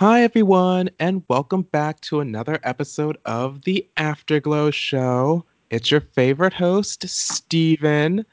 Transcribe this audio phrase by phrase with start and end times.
[0.00, 5.44] Hi, everyone, and welcome back to another episode of The Afterglow Show.
[5.68, 8.24] It's your favorite host, Stephen.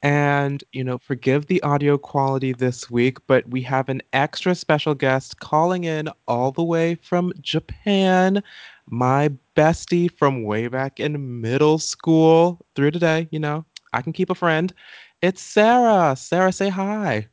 [0.00, 4.94] And, you know, forgive the audio quality this week, but we have an extra special
[4.94, 8.40] guest calling in all the way from Japan.
[8.88, 13.26] My bestie from way back in middle school through today.
[13.32, 14.72] You know, I can keep a friend.
[15.20, 16.14] It's Sarah.
[16.14, 17.26] Sarah, say hi.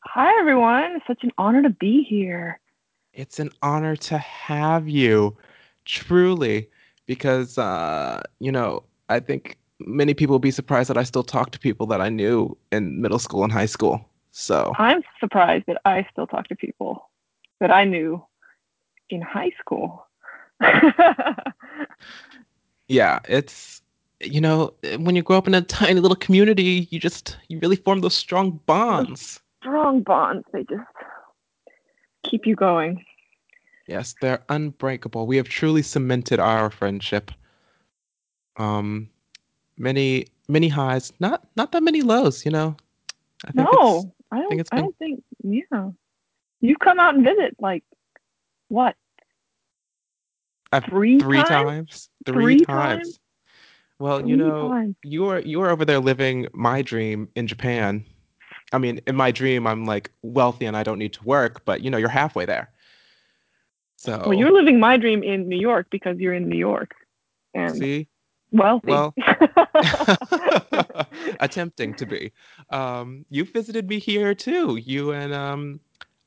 [0.00, 0.96] Hi, everyone.
[0.96, 2.58] It's such an honor to be here.
[3.12, 5.36] It's an honor to have you,
[5.84, 6.68] truly,
[7.06, 11.50] because, uh, you know, I think many people will be surprised that I still talk
[11.52, 14.08] to people that I knew in middle school and high school.
[14.30, 17.10] So I'm surprised that I still talk to people
[17.60, 18.24] that I knew
[19.10, 20.06] in high school.
[22.88, 23.82] yeah, it's
[24.20, 27.76] you know when you grow up in a tiny little community, you just you really
[27.76, 29.40] form those strong bonds.
[29.60, 30.44] strong bonds.
[30.52, 30.82] They just
[32.22, 33.04] keep you going.
[33.86, 35.26] Yes, they're unbreakable.
[35.26, 37.30] We have truly cemented our friendship.
[38.56, 39.08] Um,
[39.78, 42.44] many many highs, not not that many lows.
[42.44, 42.76] You know.
[43.44, 44.44] I think no, I don't.
[44.44, 44.78] I, think, been...
[44.78, 45.24] I don't think.
[45.42, 45.90] Yeah,
[46.60, 47.84] you've come out and visit like
[48.68, 48.96] what?
[50.88, 51.48] Three three times.
[51.48, 52.10] times?
[52.26, 53.04] Three, three times.
[53.04, 53.20] times.
[53.98, 54.96] Well, three you know, times.
[55.02, 58.04] you are you are over there living my dream in Japan.
[58.72, 61.82] I mean, in my dream, I'm like wealthy and I don't need to work, but
[61.82, 62.70] you know, you're halfway there.
[63.96, 66.94] So well, you're living my dream in New York because you're in New York.
[67.54, 68.08] And see,
[68.52, 68.92] wealthy.
[68.92, 69.14] Well,
[71.40, 72.32] attempting to be.
[72.70, 74.76] Um, you visited me here too.
[74.76, 75.80] You and um,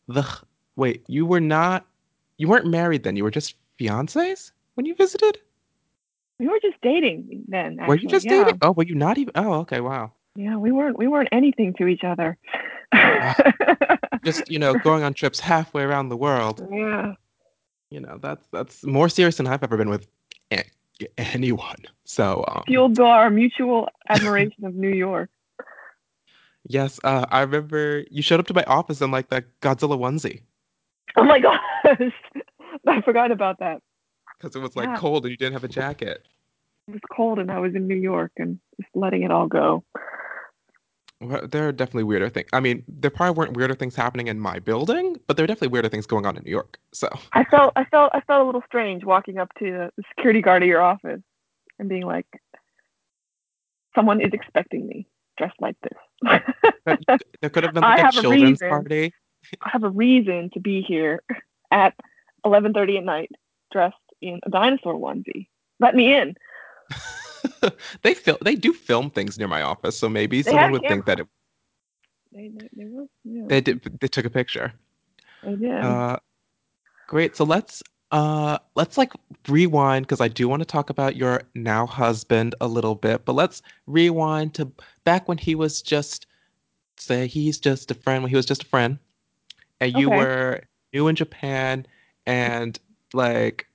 [0.07, 0.27] the
[0.75, 1.85] wait, you were not,
[2.37, 3.15] you weren't married then.
[3.15, 5.39] You were just fiancés when you visited.
[6.39, 7.77] We were just dating then.
[7.79, 7.87] Actually.
[7.87, 8.43] Were you just yeah.
[8.43, 8.59] dating?
[8.63, 9.31] Oh, were you not even?
[9.35, 10.11] Oh, okay, wow.
[10.35, 10.97] Yeah, we weren't.
[10.97, 12.37] We weren't anything to each other.
[12.91, 13.33] uh,
[14.23, 16.67] just you know, going on trips halfway around the world.
[16.71, 17.13] Yeah
[17.91, 20.07] you know that's that's more serious than I've ever been with
[21.17, 21.77] anyone.
[22.05, 25.29] So um, fueled by our mutual admiration of New York.
[26.67, 30.41] Yes, uh, I remember you showed up to my office in like that Godzilla onesie.
[31.15, 31.39] Oh my
[31.85, 32.11] gosh,
[32.87, 33.81] I forgot about that.
[34.37, 34.97] Because it was like yeah.
[34.97, 36.27] cold and you didn't have a jacket.
[36.87, 39.83] It was cold and I was in New York and just letting it all go.
[41.21, 42.49] Well, there are definitely weirder things.
[42.51, 45.67] I mean, there probably weren't weirder things happening in my building, but there are definitely
[45.67, 46.79] weirder things going on in New York.
[46.93, 50.41] So I felt, I felt, I felt a little strange walking up to the security
[50.41, 51.21] guard of your office
[51.77, 52.25] and being like,
[53.93, 56.39] "Someone is expecting me dressed like this."
[56.85, 59.13] there could have been like I a children's a party.
[59.61, 61.21] I have a reason to be here
[61.69, 61.93] at
[62.45, 63.31] 11:30 at night,
[63.71, 65.47] dressed in a dinosaur onesie.
[65.79, 66.35] Let me in.
[68.01, 71.05] they film they do film things near my office, so maybe they someone would think
[71.05, 71.27] that it.
[72.31, 73.43] They they, they, were, yeah.
[73.47, 74.73] they did they took a picture.
[75.43, 75.71] They did.
[75.71, 76.17] Uh,
[77.07, 77.35] great.
[77.35, 79.13] So let's uh let's like
[79.47, 83.33] rewind because I do want to talk about your now husband a little bit, but
[83.33, 84.71] let's rewind to
[85.03, 86.27] back when he was just
[86.97, 88.99] say he's just a friend when he was just a friend,
[89.79, 90.17] and you okay.
[90.17, 90.61] were
[90.93, 91.85] new in Japan
[92.25, 92.79] and
[93.13, 93.67] like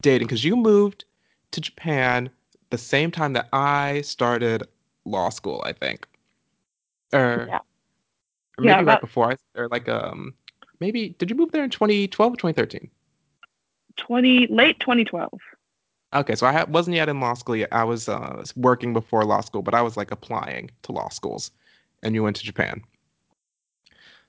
[0.00, 1.04] dating because you moved
[1.50, 2.30] to Japan
[2.70, 4.64] the same time that I started
[5.04, 6.06] law school, I think.
[7.12, 7.56] Or, yeah.
[7.56, 7.62] or
[8.58, 10.34] maybe yeah, right before I or like um
[10.78, 12.90] maybe did you move there in 2012 or 2013?
[13.96, 15.30] 20 late 2012.
[16.14, 17.68] Okay, so I ha- wasn't yet in law school yet.
[17.70, 21.50] I was uh, working before law school, but I was like applying to law schools,
[22.02, 22.82] and you went to Japan.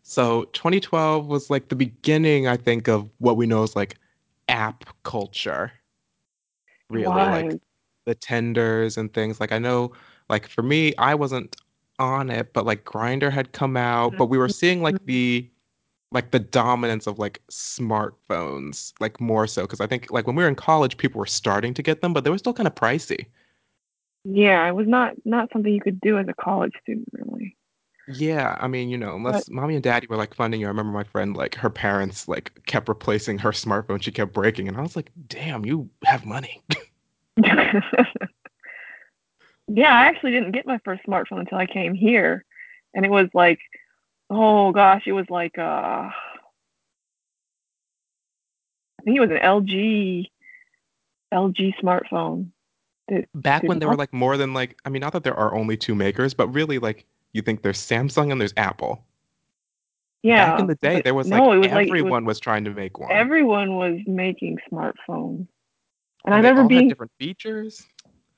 [0.03, 3.95] So 2012 was like the beginning, I think, of what we know as like
[4.49, 5.72] app culture.
[6.89, 7.61] Really, like
[8.09, 9.40] the Tinders and things.
[9.40, 9.94] Like I know,
[10.30, 11.56] like for me, I wasn't
[12.00, 15.06] on it, but like Grindr had come out, but we were seeing like mm-hmm.
[15.06, 15.50] the
[16.12, 20.44] like the dominance of like smartphones, like more so because I think like when we
[20.44, 22.76] were in college, people were starting to get them, but they were still kind of
[22.76, 23.28] pricey.
[24.26, 27.55] Yeah, it was not not something you could do as a college student, really.
[28.12, 30.66] Yeah, I mean, you know, unless but, mommy and daddy were like funding you.
[30.66, 34.02] I remember my friend, like her parents, like kept replacing her smartphone.
[34.02, 36.64] She kept breaking, and I was like, "Damn, you have money."
[39.67, 42.45] yeah, I actually didn't get my first smartphone until I came here,
[42.93, 43.59] and it was like,
[44.29, 46.09] oh gosh, it was like uh,
[48.99, 50.27] I think it was an LG
[51.33, 52.49] LG smartphone.
[53.33, 55.77] Back when there were like more than like, I mean, not that there are only
[55.77, 59.03] two makers, but really like you think there's Samsung and there's Apple.
[60.21, 60.51] Yeah.
[60.51, 62.71] Back in the day, there was no, like was everyone like, was, was, trying to
[62.71, 63.11] make one.
[63.11, 65.47] Everyone was making smartphones.
[66.25, 67.85] And, and I remember being different features.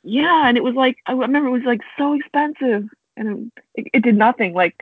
[0.04, 4.04] Yeah, and it was like I remember it was like so expensive, and it, it
[4.04, 4.54] did nothing.
[4.54, 4.82] Like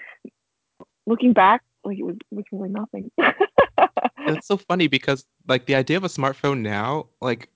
[1.06, 3.12] looking back, like it was it was really nothing.
[4.20, 7.50] it's so funny because like the idea of a smartphone now, like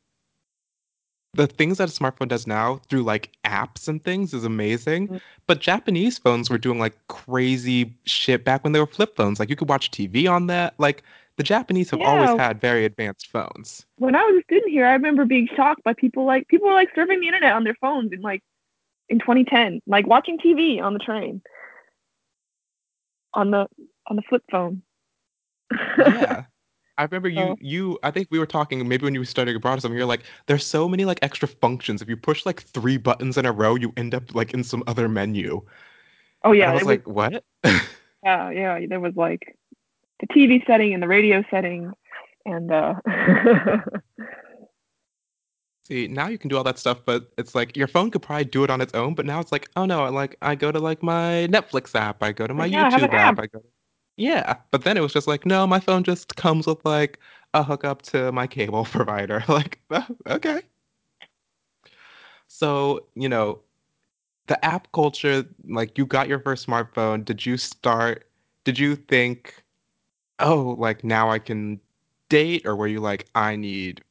[1.35, 5.07] the things that a smartphone does now through like apps and things is amazing.
[5.07, 5.21] Mm.
[5.47, 9.39] But Japanese phones were doing like crazy shit back when they were flip phones.
[9.39, 10.75] Like you could watch TV on that.
[10.77, 11.03] Like
[11.37, 13.85] the Japanese have always had very advanced phones.
[13.97, 16.73] when I was a student here, I remember being shocked by people like people were
[16.75, 18.41] like surfing the internet on their phones in like
[19.09, 21.41] in 2010, like watching TV on the train
[23.33, 23.67] on the
[24.07, 24.81] on the flip phone.
[25.97, 26.43] Yeah.
[26.97, 29.57] I remember you So- you I think we were talking maybe when you were studying
[29.57, 32.01] abroad or something, you're like, there's so many like extra functions.
[32.03, 34.83] If you push like three buttons in a row, you end up like in some
[34.85, 35.61] other menu.
[36.43, 37.43] oh And yeah, I was like, what?
[37.63, 38.85] yeah, yeah.
[38.87, 39.57] There was like
[40.23, 41.91] the TV setting and the radio setting,
[42.45, 42.93] and uh,
[45.85, 48.45] See, now you can do all that stuff, but it's like your phone could probably
[48.45, 50.79] do it on its own, but now it's like, oh no, like I go to
[50.79, 53.39] like my Netflix app, I go to my Yeah, YouTube app, app.
[53.39, 53.65] I go To...
[54.15, 57.19] Yeah, but then it was just like, no, my phone just comes with like
[57.53, 59.43] a hookup to my cable provider.
[59.49, 60.61] Like, oh, okay.
[62.47, 63.61] So, you know,
[64.47, 68.29] the app culture, like you got your first smartphone, did you start,
[68.63, 69.62] did you think,
[70.39, 71.79] oh, like now I can
[72.29, 74.03] date, or were you like, I need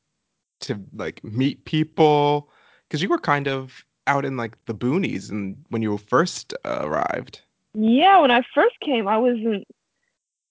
[0.61, 2.49] to like meet people?
[2.89, 6.81] Because you were kind of out in like the boonies and when you first uh,
[6.83, 7.41] arrived.
[7.75, 9.67] yeah, when I first came, I wasn't.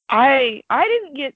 [0.10, 1.36] I I didn't get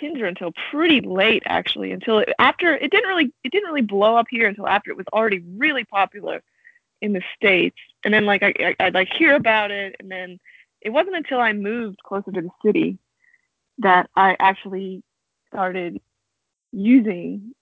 [0.00, 1.92] Tinder until pretty late, actually.
[1.92, 4.96] Until it, after it didn't really it didn't really blow up here until after it
[4.96, 6.42] was already really popular
[7.00, 7.78] in the states.
[8.04, 10.38] And then like I, I I'd like hear about it, and then
[10.80, 12.98] it wasn't until I moved closer to the city
[13.78, 15.02] that I actually
[15.48, 16.00] started
[16.72, 17.54] using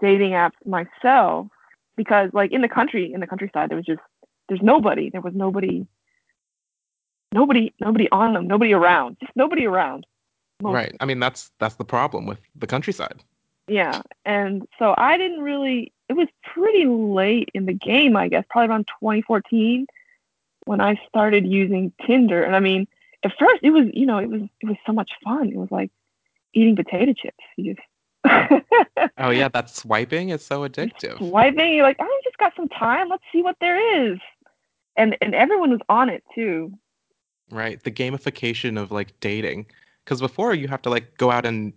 [0.00, 1.48] dating apps myself
[1.96, 4.00] because like in the country in the countryside there was just
[4.48, 5.86] there's nobody there was nobody
[7.32, 10.06] nobody nobody on them nobody around just nobody around
[10.62, 10.74] mostly.
[10.74, 10.96] Right.
[11.00, 13.22] I mean, that's that's the problem with the countryside.
[13.68, 18.44] yeah and so i didn't really it was pretty late in the game i guess
[18.48, 19.86] probably around 2014
[20.66, 22.86] when i started using tinder and i mean
[23.26, 25.70] at first it was you know it was it was so much fun it was
[25.70, 25.90] like
[26.54, 27.86] eating potato chips you just
[29.18, 31.18] Oh yeah, that swiping is so addictive.
[31.18, 33.78] swiping you're like i just got some time let's see what there
[34.10, 34.18] is
[34.96, 36.72] and and everyone was on it too
[37.50, 37.82] Right.
[37.82, 39.66] The gamification of like dating.
[40.04, 41.72] Because before you have to like go out and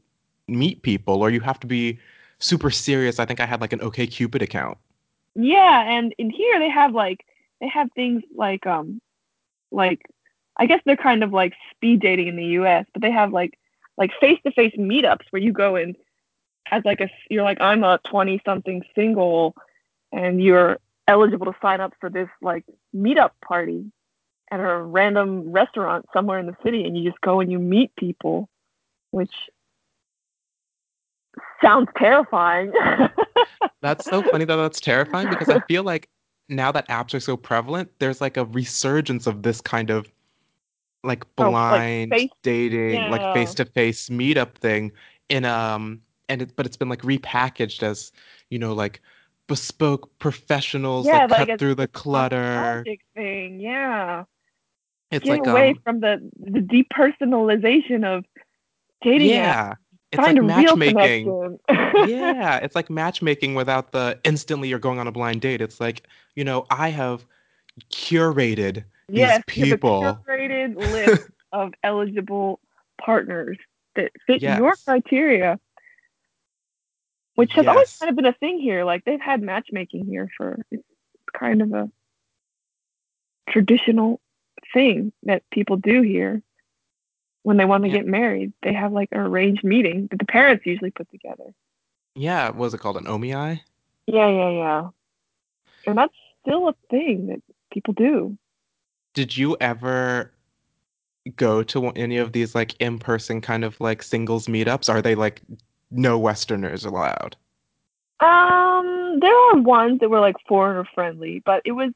[0.48, 2.00] meet people or you have to be
[2.40, 3.20] super serious.
[3.20, 4.78] I think I had like an OkCupid account.
[5.36, 7.26] Yeah, and in here they have like
[7.62, 9.02] they have things like um
[9.72, 10.02] like
[10.60, 13.58] I guess they're kind of like speed dating in the US, but they have like
[13.98, 15.96] like face-to-face meetups where you go and
[16.72, 19.56] as like a you're like I'm a 20 something single
[20.12, 22.66] and you're eligible to sign up for this like
[22.96, 23.92] meetup party
[24.52, 27.96] at a random restaurant somewhere in the city and you just go and you meet
[27.96, 28.50] people
[29.12, 29.34] which
[31.62, 32.72] sounds terrifying.
[33.82, 36.10] That's so funny that that's terrifying because I feel like
[36.50, 40.12] now that apps are so prevalent, there's like a resurgence of this kind of
[41.04, 44.92] like Oh, like blind face- dating, like face to face meetup thing
[45.30, 48.12] in um and it but it's been like repackaged as,
[48.50, 49.02] you know, like
[49.48, 52.84] bespoke professionals Yeah, that like cut through the clutter.
[53.16, 54.26] thing, yeah.
[55.12, 58.26] It's Get like away um from the the depersonalization of
[59.02, 59.34] dating apps.
[59.34, 59.74] yeah.
[60.12, 61.60] It's Find like matchmaking.
[62.08, 65.62] yeah, it's like matchmaking without the instantly you're going on a blind date.
[65.62, 67.26] It's like, you know, I have
[67.92, 68.84] curated
[69.18, 70.24] yes, have a people.
[70.28, 72.60] curated list of eligible
[73.02, 73.58] partners
[73.96, 75.60] that fit your criteria,
[77.36, 78.84] which has always kind of been a thing here.
[78.84, 80.84] Like they've had matchmaking here for it's
[81.34, 81.90] kind of a
[83.50, 84.20] traditional
[84.74, 86.42] thing that people do here
[87.44, 87.98] when they want to Yeah.
[87.98, 88.54] get married.
[88.62, 91.54] They have like an arranged meeting that the parents usually put together.
[92.16, 92.98] Yeah, was it called?
[92.98, 93.64] An OMI?
[94.08, 94.90] Yeah, yeah, yeah.
[95.86, 98.38] And that's still a thing that people do.
[99.20, 100.32] Did you ever
[101.36, 104.88] go to any of these like in-person kind of like singles meetups?
[104.88, 105.42] Are they like
[105.92, 107.36] no Westerners allowed?
[108.22, 111.92] Um, there are ones that were like foreigner friendly, but it was.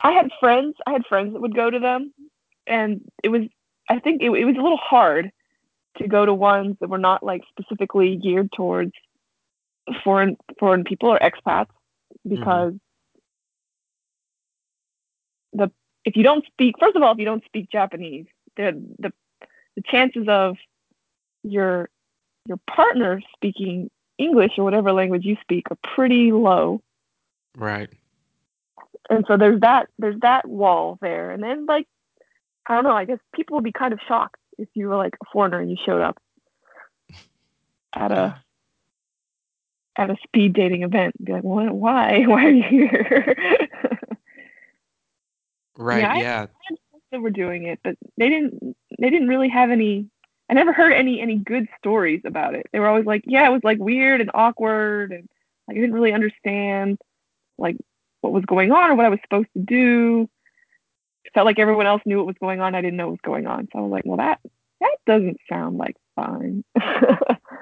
[0.00, 0.74] I had friends.
[0.86, 2.14] I had friends that would go to them,
[2.66, 3.42] and it was.
[3.90, 5.30] I think it, it was a little hard
[5.98, 8.92] to go to ones that were not like specifically geared towards
[10.02, 11.68] foreign foreign people or expats
[12.26, 12.72] because
[15.56, 15.70] the
[16.04, 19.12] if you don't speak first of all if you don't speak Japanese the the
[19.76, 20.56] the chances of
[21.42, 21.88] your
[22.46, 26.80] your partner speaking English or whatever language you speak are pretty low
[27.56, 27.90] Right.
[29.10, 31.86] and so there's that there's that wall there and then like
[32.66, 35.14] i don't know i guess people would be kind of shocked if you were like
[35.22, 36.18] a foreigner and you showed up
[37.94, 38.40] at a
[39.96, 41.14] at a speed dating event.
[41.24, 41.74] Be like, what?
[41.74, 42.24] Why?
[42.26, 43.36] Why are you here?
[45.76, 46.00] Right.
[46.02, 46.46] Yeah, I- Yeah.
[47.12, 48.76] that were doing it, but they didn't.
[48.98, 50.06] They didn't really have any.
[50.48, 52.66] I never heard any any good stories about it.
[52.72, 55.28] They were always like, yeah, it was like weird and awkward, and
[55.68, 56.98] like I didn't really understand
[57.58, 57.76] like
[58.20, 60.28] what was going on or what I was supposed to do.
[61.24, 62.74] It felt like everyone else knew what was going on.
[62.74, 64.40] I didn't know what was going on, so I was like, well, that
[64.80, 66.64] that doesn't sound like fun.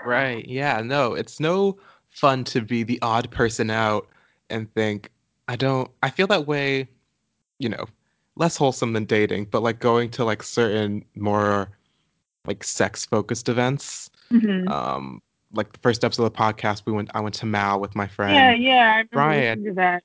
[0.06, 0.46] Right.
[0.46, 0.82] Yeah.
[0.82, 1.78] No, it's no
[2.10, 4.06] fun to be the odd person out
[4.50, 5.10] and think,
[5.48, 6.88] I don't, I feel that way,
[7.58, 7.86] you know,
[8.36, 11.70] less wholesome than dating, but like going to like certain more
[12.46, 14.10] like sex focused events.
[14.30, 14.68] Mhm.
[14.70, 15.22] Um,
[15.52, 18.06] like the first episode of the podcast, we went, I went to Mal with my
[18.06, 18.34] friend.
[18.34, 19.74] Yeah, yeah, I Brian.
[19.74, 20.02] that.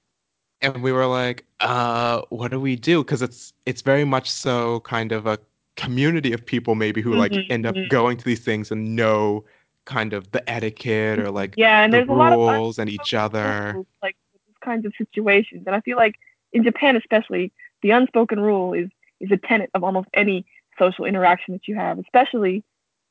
[0.62, 4.82] and we were like uh what do we do because it's it's very much so
[4.82, 5.38] kind of a
[5.78, 7.90] community of people maybe who like Mhm, end up mhm.
[7.90, 9.46] going to these things and know
[9.86, 12.90] kind of the etiquette or like Yeah, and the there's a lot of rules and
[12.90, 15.64] each other like these kinds of situations.
[15.66, 16.16] And I feel like
[16.52, 20.46] in Japan, especially, the unspoken rule is is a tenet of almost any
[20.80, 22.64] social interaction that you have, especially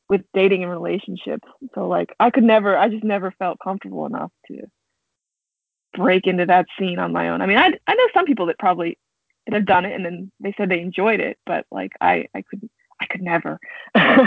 [0.08, 1.46] with dating and relationships.
[1.74, 4.62] So like, I could never, I just never felt comfortable enough to
[5.96, 7.42] break into that scene on my own.
[7.42, 8.98] I mean, I I know some people that probably
[9.46, 12.42] that have done it and then they said they enjoyed it, but like I I
[12.42, 12.70] couldn't
[13.00, 13.58] I could never.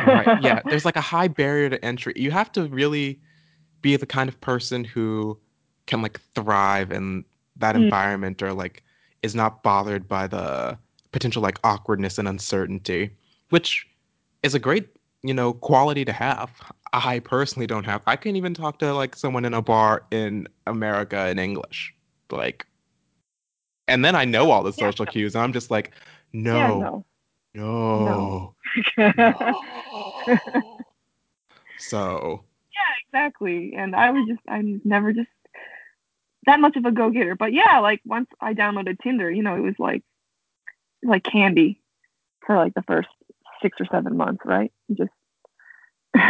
[0.04, 3.20] right yeah there's like a high barrier to entry you have to really
[3.82, 5.38] be the kind of person who
[5.88, 7.26] can like thrive in
[7.58, 7.84] that Mm.
[7.84, 8.84] environment or like
[9.24, 10.78] is not bothered by the
[11.12, 13.12] potential like awkwardness and uncertainty
[13.50, 13.88] which
[14.44, 14.88] is a great
[15.24, 16.50] you know quality to have
[16.94, 20.48] i personally don't have i can't even talk to like someone in a bar in
[20.68, 21.94] america in english
[22.32, 22.66] like
[23.88, 24.92] and then i know all the Yeah.
[24.92, 25.92] social cues and i'm just like
[26.34, 27.06] no yeah, no.
[27.98, 28.56] no
[28.98, 29.66] yeah, no
[31.78, 33.74] so yeah, exactly.
[33.76, 35.30] And I was just I never just
[36.46, 37.36] that much of a go getter.
[37.36, 40.04] But yeah, like once I downloaded Tinder, you know, it was like
[41.04, 41.82] like candy
[42.46, 43.10] for like the first
[43.62, 44.72] six or seven months, right?
[44.94, 45.12] Just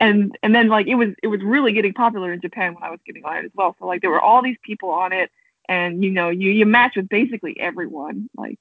[0.00, 2.90] and and then like it was it was really getting popular in Japan when I
[2.90, 3.76] was getting on it as well.
[3.78, 5.30] So like there were all these people on it
[5.68, 8.28] and you know, you you match with basically everyone.
[8.36, 8.58] Like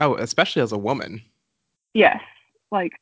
[0.00, 1.22] oh especially as a woman
[1.98, 2.20] yes,
[2.70, 2.92] like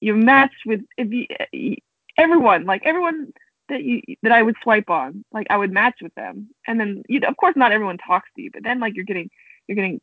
[0.00, 1.10] you match with if
[1.52, 1.76] you
[2.16, 3.32] everyone, like everyone
[3.70, 7.02] that you that I would swipe on, like I would match with them, and then
[7.08, 9.30] you of course not everyone talks to you, but then like you're getting
[9.66, 10.00] you're getting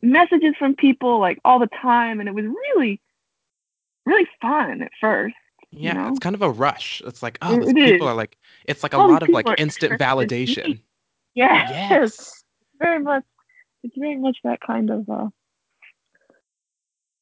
[0.00, 3.00] messages from people like all the time, and it was really
[4.06, 5.34] really fun at first.
[5.70, 6.08] yeah know?
[6.08, 8.10] it's kind of a rush it's like oh It- people is.
[8.12, 8.36] are like
[8.66, 10.24] it's like a All these lot of like instant interested in me.
[10.24, 10.80] validation
[11.34, 12.44] Yes, yes
[12.78, 13.24] very much.
[13.84, 15.08] It's very much that kind of.
[15.08, 15.28] uh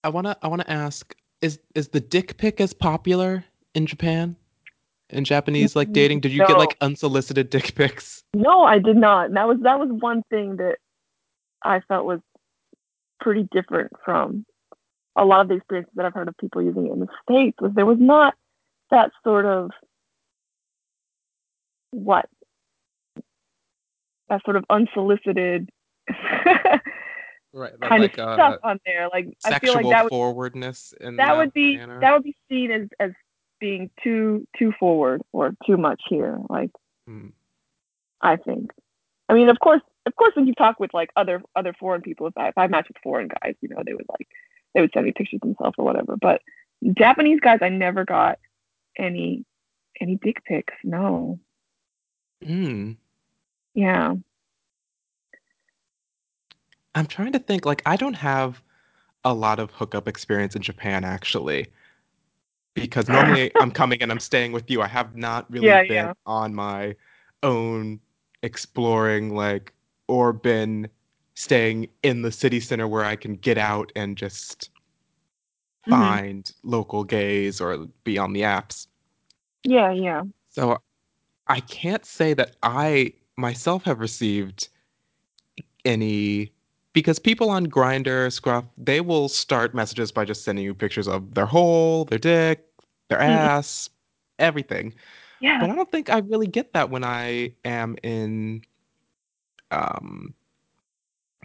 [0.03, 4.37] I wanna I wanna ask is is the dick pic as popular in Japan?
[5.11, 6.21] In Japanese like dating?
[6.21, 8.23] Did you get like unsolicited dick pics?
[8.35, 9.33] No, I did not.
[9.33, 10.77] That was that was one thing that
[11.65, 12.21] I felt was
[13.21, 14.45] pretty different from
[15.17, 17.59] a lot of the experiences that I've heard of people using it in the states.
[17.61, 18.35] Was there was not
[18.91, 19.71] that sort of
[21.91, 22.29] what
[24.29, 25.71] that sort of unsolicited
[27.53, 27.73] Right.
[27.81, 29.09] kind like of uh, stuff on there.
[29.09, 31.99] Like I feel sexual like that would forwardness in that would be manner.
[31.99, 33.11] that would be seen as as
[33.61, 36.39] being too too forward or too much here.
[36.49, 36.71] Like
[37.07, 37.29] Hmm.
[38.21, 38.71] I think.
[39.29, 42.27] I mean, of course, of course, when you talk with like other other foreign people,
[42.27, 44.29] if I if I match with foreign guys, you know, they would like
[44.75, 46.17] they would send me pictures themselves or whatever.
[46.17, 46.43] But
[46.97, 48.39] Japanese guys, I never got
[48.99, 49.45] any
[50.01, 50.75] any dick pics.
[50.85, 51.39] No.
[52.45, 52.93] Hmm.
[53.75, 54.15] Yeah.
[56.95, 58.63] I'm trying to think like I don't have
[59.25, 61.67] a lot of hookup experience in Japan actually.
[62.75, 64.83] Because normally I'm coming and I'm staying with you.
[64.83, 66.13] I have not really Yeah, been yeah.
[66.27, 66.95] on my
[67.43, 68.01] own
[68.43, 69.73] exploring like
[70.09, 70.89] or been
[71.35, 74.71] staying in the city center where I can get out and just
[75.87, 75.91] Mhm.
[75.91, 78.87] find local gays or be on the apps.
[79.65, 80.23] Yeah, yeah.
[80.49, 80.79] So
[81.47, 84.69] I can't say that I myself have received
[85.85, 86.53] any
[86.93, 91.35] because people on Grindr, Scruff, they will start messages by just sending you pictures of
[91.35, 92.67] their hole, their dick,
[93.09, 93.29] their Mhm.
[93.29, 93.89] ass,
[94.39, 94.95] everything.
[95.41, 95.61] Yeah.
[95.61, 98.63] But I don't think I really get that when I am in
[99.71, 100.35] um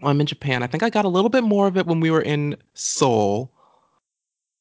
[0.01, 0.61] when I'm in Japan.
[0.63, 3.51] I think I got a little bit more of it when we were in Seoul.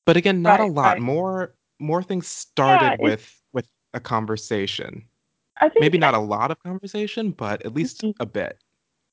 [0.05, 0.93] But again, not a lot.
[0.95, 1.00] right.
[1.03, 5.05] More more things started it's- with with a conversation.
[5.61, 8.14] I think Maybe not a lot of conversation, but at least Mhm.
[8.21, 8.59] a bit.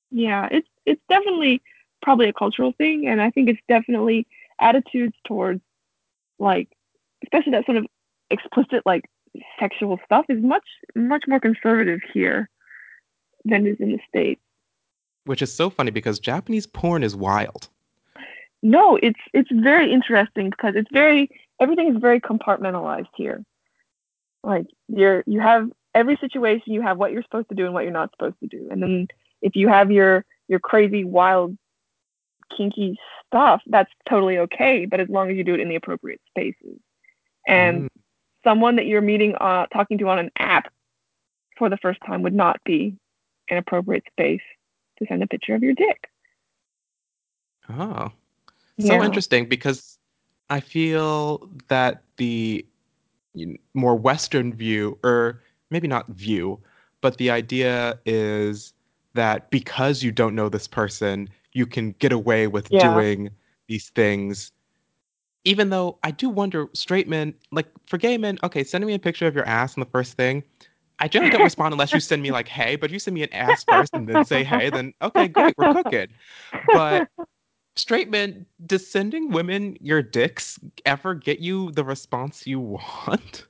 [0.09, 1.61] Yeah, it's it's definitely
[2.01, 4.27] probably a cultural thing, and I think it's definitely
[4.59, 5.61] attitudes towards
[6.39, 6.69] like
[7.23, 7.85] especially that sort of
[8.29, 9.05] explicit like
[9.59, 10.63] sexual stuff is much
[10.95, 12.49] much more conservative here
[13.45, 14.41] than is in the states.
[15.25, 17.69] Which is so funny because Japanese porn is wild.
[18.63, 23.43] No, it's it's very interesting because it's very everything is very compartmentalized here.
[24.43, 27.83] Like you're you have every situation you have what you're supposed to do and what
[27.83, 28.67] you're not supposed to do.
[28.71, 29.07] And then
[29.41, 31.57] if you have your your crazy wild
[32.55, 36.19] kinky stuff, that's totally okay, but as long as you do it in the appropriate
[36.27, 36.77] spaces.
[37.47, 37.87] And mm.
[38.43, 40.71] someone that you're meeting uh talking to on an app
[41.57, 42.97] for the first time would not be
[43.49, 44.41] an appropriate space
[44.99, 46.09] to send a picture of your dick.
[47.69, 48.11] Oh.
[48.79, 49.03] So yeah.
[49.03, 49.97] interesting because
[50.49, 52.65] I feel that the
[53.73, 56.59] more Western view, or maybe not view,
[56.99, 58.73] but the idea is
[59.13, 62.93] that because you don't know this person, you can get away with yeah.
[62.93, 63.29] doing
[63.67, 64.51] these things.
[65.43, 68.99] Even though I do wonder, straight men, like for gay men, okay, sending me a
[68.99, 70.43] picture of your ass in the first thing,
[70.99, 73.23] I generally don't respond unless you send me like, hey, but if you send me
[73.23, 76.07] an ass first and then say hey, then okay, great, we're cooking.
[76.67, 77.07] But
[77.75, 83.47] straight men, does sending women your dicks ever get you the response you want?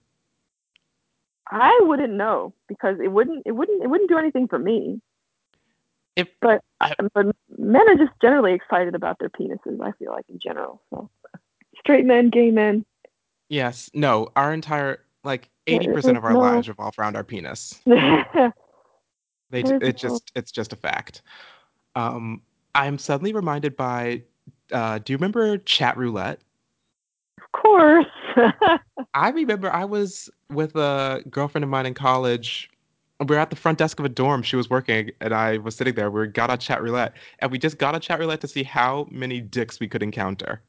[1.51, 5.01] I wouldn't know because it wouldn't it wouldn't it wouldn't do anything for me.
[6.15, 7.27] If but I, but
[7.57, 10.81] men are just generally excited about their penises, I feel like in general.
[10.89, 11.09] So
[11.79, 12.85] straight men, gay men.
[13.49, 13.89] Yes.
[13.93, 16.39] No, our entire like 80% of our no.
[16.39, 17.79] lives revolve around our penis.
[17.85, 18.51] they
[19.51, 21.21] it just it's just a fact.
[21.95, 22.41] Um
[22.75, 24.23] I'm suddenly reminded by
[24.71, 26.37] uh, do you remember Chatroulette?
[27.37, 28.05] Of course.
[29.13, 32.70] I remember I was with a girlfriend of mine in college.
[33.21, 34.41] We were at the front desk of a dorm.
[34.41, 36.09] She was working, and I was sitting there.
[36.09, 39.79] We got on Chatroulette, and we just got on Chatroulette to see how many dicks
[39.79, 40.61] we could encounter.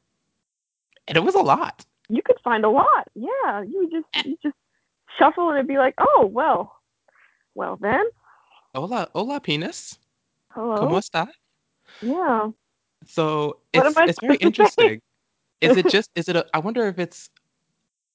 [1.07, 1.85] And it was a lot.
[2.09, 3.07] You could find a lot.
[3.15, 4.29] Yeah, you just eh.
[4.29, 4.55] you just
[5.17, 6.79] shuffle and it'd be like, oh well,
[7.55, 8.05] well then.
[8.75, 9.97] Hola, hola, penis.
[10.49, 10.77] Hello.
[10.77, 11.27] ¿Cómo está?
[12.01, 12.49] Yeah.
[13.05, 15.01] So it's it's very interesting.
[15.61, 17.29] is it just is it a I wonder if it's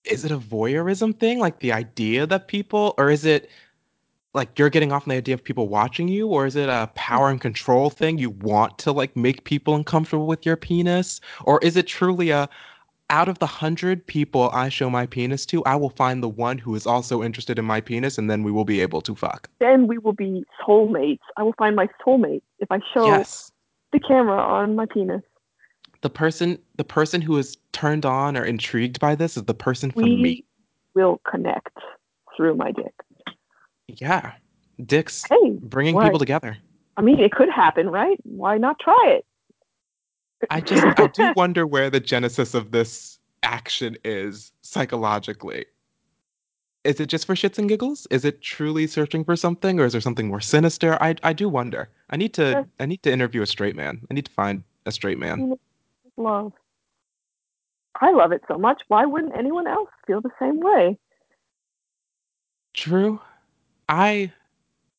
[0.05, 3.51] is it a voyeurism thing, like the idea that people or is it
[4.35, 6.89] like you're getting off on the idea of people watching you, or is it a
[6.89, 6.95] mm.
[6.95, 8.19] power and control thing?
[8.19, 11.21] You want to like make people uncomfortable with your penis?
[11.45, 12.49] Or is it truly a
[13.11, 16.59] out of the hundred people I show my penis to, I will find the one
[16.59, 19.49] who is also interested in my penis, and then we will be able to fuck.
[19.61, 21.21] Then we will be soulmates.
[21.39, 23.51] I will find my soulmate if I show yes
[23.93, 25.23] the camera on my penis.
[26.01, 29.91] The person the person who is turned on or intrigued by this is the person
[29.91, 30.45] for we me.
[30.95, 31.77] Will connect
[32.37, 32.95] through my dick.
[33.89, 34.33] Yeah.
[34.85, 36.05] Dicks hey, bringing what?
[36.05, 36.57] people together.
[36.97, 38.19] I mean, it could happen, right?
[38.23, 39.27] Why not try it?
[40.51, 45.65] I just I do wonder where the genesis of this action is psychologically
[46.89, 48.07] is it just for shits and giggles?
[48.11, 51.01] Is it truly searching for something, or is there something more sinister?
[51.03, 51.91] I I do wonder.
[52.11, 54.01] I need to I need to interview a straight man.
[54.11, 55.57] I need to find a straight man.
[56.17, 56.53] Love.
[58.01, 58.83] I love it so much.
[58.89, 60.97] Why wouldn't anyone else feel the same way?
[62.75, 63.21] True.
[63.89, 64.33] I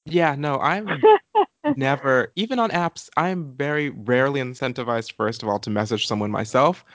[0.06, 0.90] yeah, no, I'm
[1.76, 6.86] never even on apps, I'm very rarely incentivized first of all to message someone myself.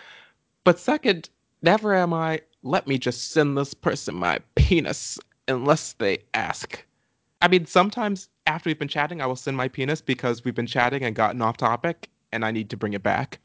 [0.65, 1.29] But second,
[1.63, 6.85] never am I let me just send this person my penis unless they ask.
[7.43, 10.67] I mean, sometimes after we've been chatting, I will send my penis because we've been
[10.67, 13.39] chatting and gotten off topic and I need to bring it back.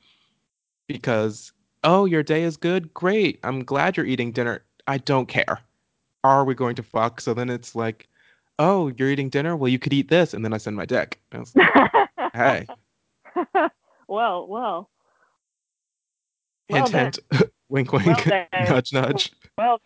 [0.88, 1.52] Because,
[1.84, 2.94] oh, your day is good?
[2.94, 3.40] Great.
[3.44, 4.64] I'm glad you're eating dinner.
[4.88, 5.60] I don't care.
[6.24, 7.22] Are we going to fuck?
[7.22, 8.08] So then it's like,
[8.60, 9.56] oh, you're eating dinner?
[9.56, 10.34] Well, you could eat this.
[10.34, 11.20] And then I send my dick.
[11.34, 11.48] Like,
[12.34, 12.68] hey.
[14.08, 14.90] well, well.
[16.68, 17.20] Hint, well hint.
[17.70, 18.26] Wink, wink.
[18.26, 19.32] Well nudge, nudge.
[19.56, 19.80] Well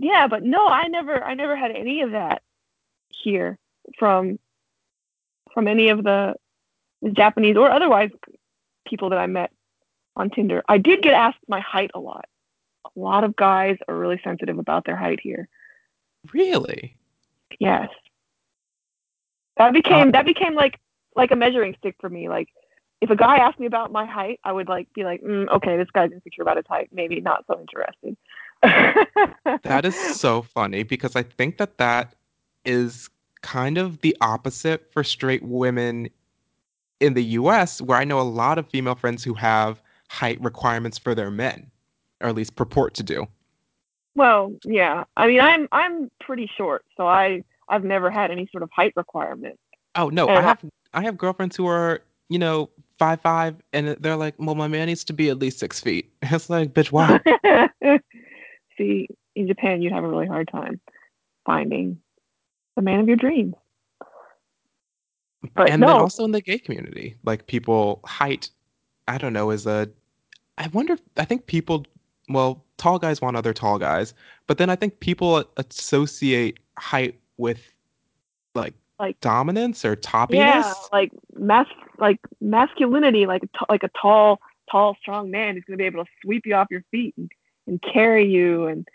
[0.00, 2.42] yeah, but no, I never, I never had any of that
[3.10, 3.58] here
[3.98, 4.38] from
[5.52, 6.34] from any of the,
[7.02, 8.10] the Japanese or otherwise
[8.86, 9.50] people that I met
[10.16, 10.62] on Tinder.
[10.68, 12.26] I did get asked my height a lot.
[12.84, 15.48] A lot of guys are really sensitive about their height here.
[16.32, 16.96] Really?
[17.58, 17.88] Yes.
[19.56, 20.78] That became uh, that became like
[21.16, 22.28] like a measuring stick for me.
[22.28, 22.48] Like
[23.00, 25.76] if a guy asked me about my height, I would like be like, mm, okay,
[25.76, 26.88] this guy's insecure about his height.
[26.92, 28.16] Maybe not so interested.
[29.62, 32.14] that is so funny because I think that that
[32.64, 33.08] is
[33.42, 36.08] kind of the opposite for straight women
[37.00, 40.98] in the US, where I know a lot of female friends who have height requirements
[40.98, 41.70] for their men,
[42.20, 43.26] or at least purport to do.
[44.18, 45.04] Well, yeah.
[45.16, 48.92] I mean, I'm I'm pretty short, so I I've never had any sort of height
[48.96, 49.60] requirement.
[49.94, 53.96] Oh no, and I have I have girlfriends who are you know five five, and
[54.00, 56.90] they're like, "Well, my man needs to be at least six feet." It's like, bitch,
[56.90, 57.20] why?
[58.76, 60.80] See, in Japan, you'd have a really hard time
[61.46, 62.00] finding
[62.74, 63.54] the man of your dreams.
[65.54, 68.50] But and no, then also in the gay community, like people height,
[69.06, 69.88] I don't know, is a.
[70.58, 70.98] I wonder.
[71.16, 71.86] I think people,
[72.28, 74.14] well, tall guys want other tall guys,
[74.46, 77.60] but then I think people associate height with
[78.54, 80.34] like Like- dominance or toppiness.
[80.34, 81.66] yeah, like mas-
[81.98, 86.04] like masculinity, like a t- like a tall, tall, strong man who's gonna be able
[86.04, 87.30] to sweep you off your feet and,
[87.66, 88.86] and carry you and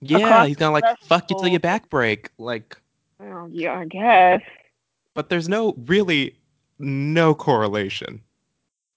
[0.00, 2.30] Yeah, he's gonna like fuck you till your back break.
[2.38, 2.76] Like,
[3.20, 4.42] oh, yeah, I guess.
[5.14, 6.36] but there's no really
[6.78, 8.20] no correlation.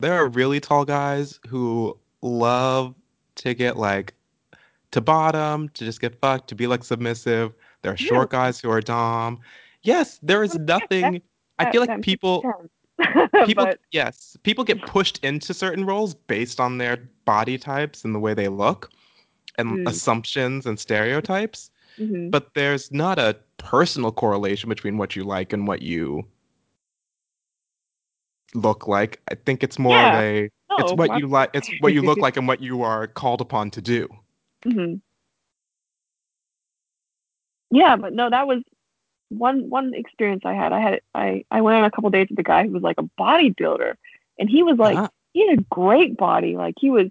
[0.02, 2.96] There are really tall guys who love
[3.40, 4.14] to get like
[4.92, 7.54] to bottom, to just get fucked, to be like submissive.
[7.82, 9.40] There are short guys who are dom.
[9.84, 11.22] Yes, there is nothing.
[11.60, 12.44] I feel like people
[13.46, 18.14] people but yes, people get pushed into certain roles based on their body types and
[18.14, 18.92] the way they look
[19.58, 19.88] and Mm.
[19.90, 21.72] assumptions and stereotypes.
[21.98, 22.32] mhm.
[22.32, 26.26] but there's not a personal correlation between what you like and what you
[28.56, 29.22] look like.
[29.32, 30.08] I think it's more Yeah.
[30.08, 32.82] of a it's No, what you like it's what you look like and what you
[32.84, 34.08] are called upon to do.
[34.64, 34.96] hmm
[37.72, 38.64] Yeah, but no, that was
[39.30, 40.74] one one experience I had.
[40.74, 42.98] I had I I went on a couple dates with a guy who was like
[43.00, 43.96] a bodybuilder,
[44.40, 46.58] and he was like Ah, he had a great body.
[46.58, 47.08] Like he was,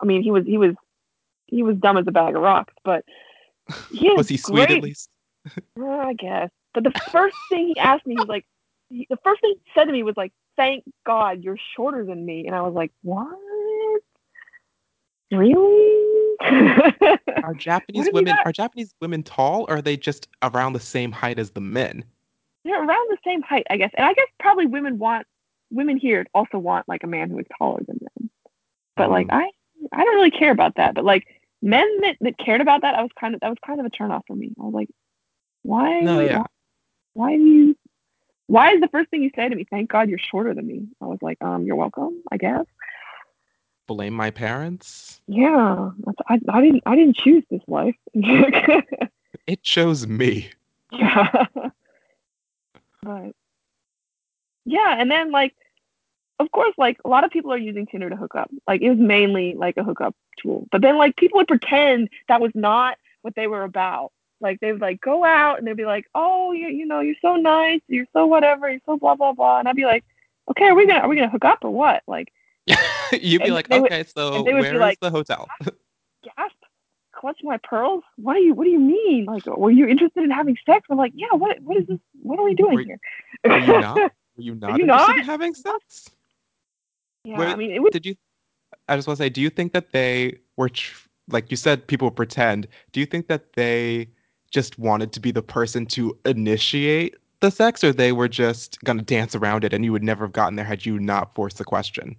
[0.00, 0.74] I mean, he was he was
[1.46, 3.04] he was dumb as a bag of rocks, but
[3.90, 5.10] he was he sweet great, at least?
[5.80, 6.50] I guess.
[6.74, 8.44] But the first thing he asked me, he was like,
[8.90, 12.24] he, the first thing he said to me was like, "Thank God you're shorter than
[12.24, 13.28] me," and I was like, "What?
[15.30, 16.36] Really?"
[17.42, 21.12] Are Japanese women not- are Japanese women tall or are they just around the same
[21.12, 22.04] height as the men?
[22.64, 23.90] they're around the same height, I guess.
[23.94, 25.26] And I guess probably women want
[25.70, 28.30] women here also want like a man who is taller than them.
[28.96, 29.34] But like Mm.
[29.34, 29.50] I
[29.92, 30.94] I don't really care about that.
[30.94, 31.26] But like
[31.60, 33.90] men that, that cared about that, I was kind of that was kind of a
[33.90, 34.52] turn off for me.
[34.58, 34.88] I was like,
[35.62, 36.00] why?
[36.00, 36.38] No, yeah.
[36.38, 36.46] Why,
[37.12, 37.76] why do you?
[38.46, 39.66] Why is the first thing you say to me?
[39.68, 40.86] Thank God you're shorter than me.
[41.00, 42.66] I was like, um, you're welcome, I guess.
[43.86, 45.20] Blame my parents?
[45.26, 45.90] Yeah,
[46.28, 47.96] I I didn't I didn't choose this life.
[49.46, 50.50] It chose me.
[50.92, 51.46] Yeah.
[53.02, 53.32] but
[54.64, 55.54] yeah, and then like,
[56.38, 58.50] of course, like a lot of people are using Tinder to hook up.
[58.66, 60.66] Like it was mainly like a hookup tool.
[60.70, 64.12] But then like people would pretend that was not what they were about.
[64.40, 67.14] Like they would like go out and they'd be like, oh, you you know, you're
[67.22, 70.04] so nice, you're so whatever, you're so blah blah blah, and I'd be like,
[70.50, 72.02] okay, are we gonna are we gonna hook up or what?
[72.06, 72.32] Like
[73.12, 75.48] You'd be like, would- okay, so would be where is like, the hotel?
[76.24, 76.56] gasp,
[77.12, 78.02] clutching my pearls.
[78.16, 79.26] What do you What do you mean?
[79.26, 80.86] Like, were you interested in having sex?
[80.90, 81.32] I'm like, yeah.
[81.32, 81.98] What What is this?
[82.22, 82.98] What are we doing Were- here?
[83.44, 83.96] Were you not?
[84.36, 85.16] Were you not are you not?
[85.18, 86.10] in having sex?
[87.24, 87.92] yeah, Wait, I mean, was.
[87.92, 88.16] did you
[88.88, 91.86] i just want to say do you think that they were tr- like you said
[91.86, 94.08] people pretend do you think that they
[94.54, 99.02] just wanted to be the person to initiate the sex or they were just gonna
[99.02, 101.64] dance around it and you would never have gotten there had you not forced the
[101.64, 102.16] question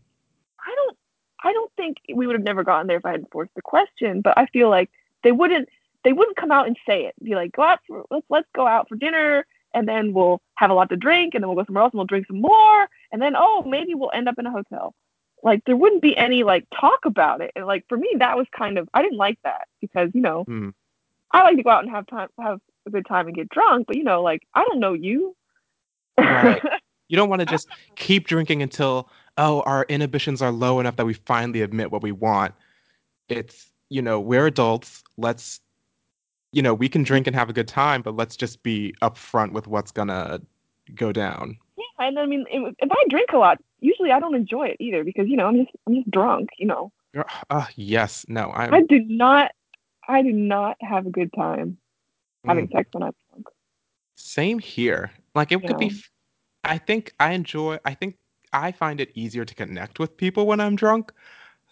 [0.60, 0.98] I don't.
[1.44, 4.22] I don't think we would have never gotten there if I hadn't forced the question.
[4.22, 4.90] But I feel like
[5.24, 5.70] they wouldn't.
[6.04, 7.16] They wouldn't come out and say it.
[7.24, 10.70] Be like, go out for let's let's go out for dinner, and then we'll have
[10.70, 12.90] a lot to drink, and then we'll go somewhere else and we'll drink some more,
[13.12, 14.94] and then oh maybe we'll end up in a hotel.
[15.44, 17.52] Like there wouldn't be any like talk about it.
[17.56, 20.44] And like for me, that was kind of I didn't like that because you know
[20.46, 20.70] Hmm.
[21.32, 23.88] I like to go out and have time have a good time and get drunk,
[23.88, 25.36] but you know like I don't know you.
[26.18, 26.62] Right.
[27.08, 31.06] you don't want to just keep drinking until oh our inhibitions are low enough that
[31.06, 32.54] we finally admit what we want
[33.30, 35.60] it's you know we're adults let's
[36.52, 39.52] you know we can drink and have a good time but let's just be upfront
[39.52, 40.40] with what's gonna
[40.94, 44.68] go down Yeah, and I mean, if I drink a lot, usually I don't enjoy
[44.68, 46.50] it either because you know I'm just I'm just drunk.
[46.58, 46.92] You know,
[47.50, 49.52] uh, yes no i'm I do not
[50.08, 51.78] I do not have a good time
[52.46, 52.72] having Mm.
[52.72, 53.48] sex when I'm drunk.
[54.16, 55.12] Same here.
[55.36, 55.94] Like it could be.
[56.64, 57.80] I think I enjoy.
[57.86, 58.18] I think
[58.54, 61.12] I find it easier to connect with people when I'm drunk.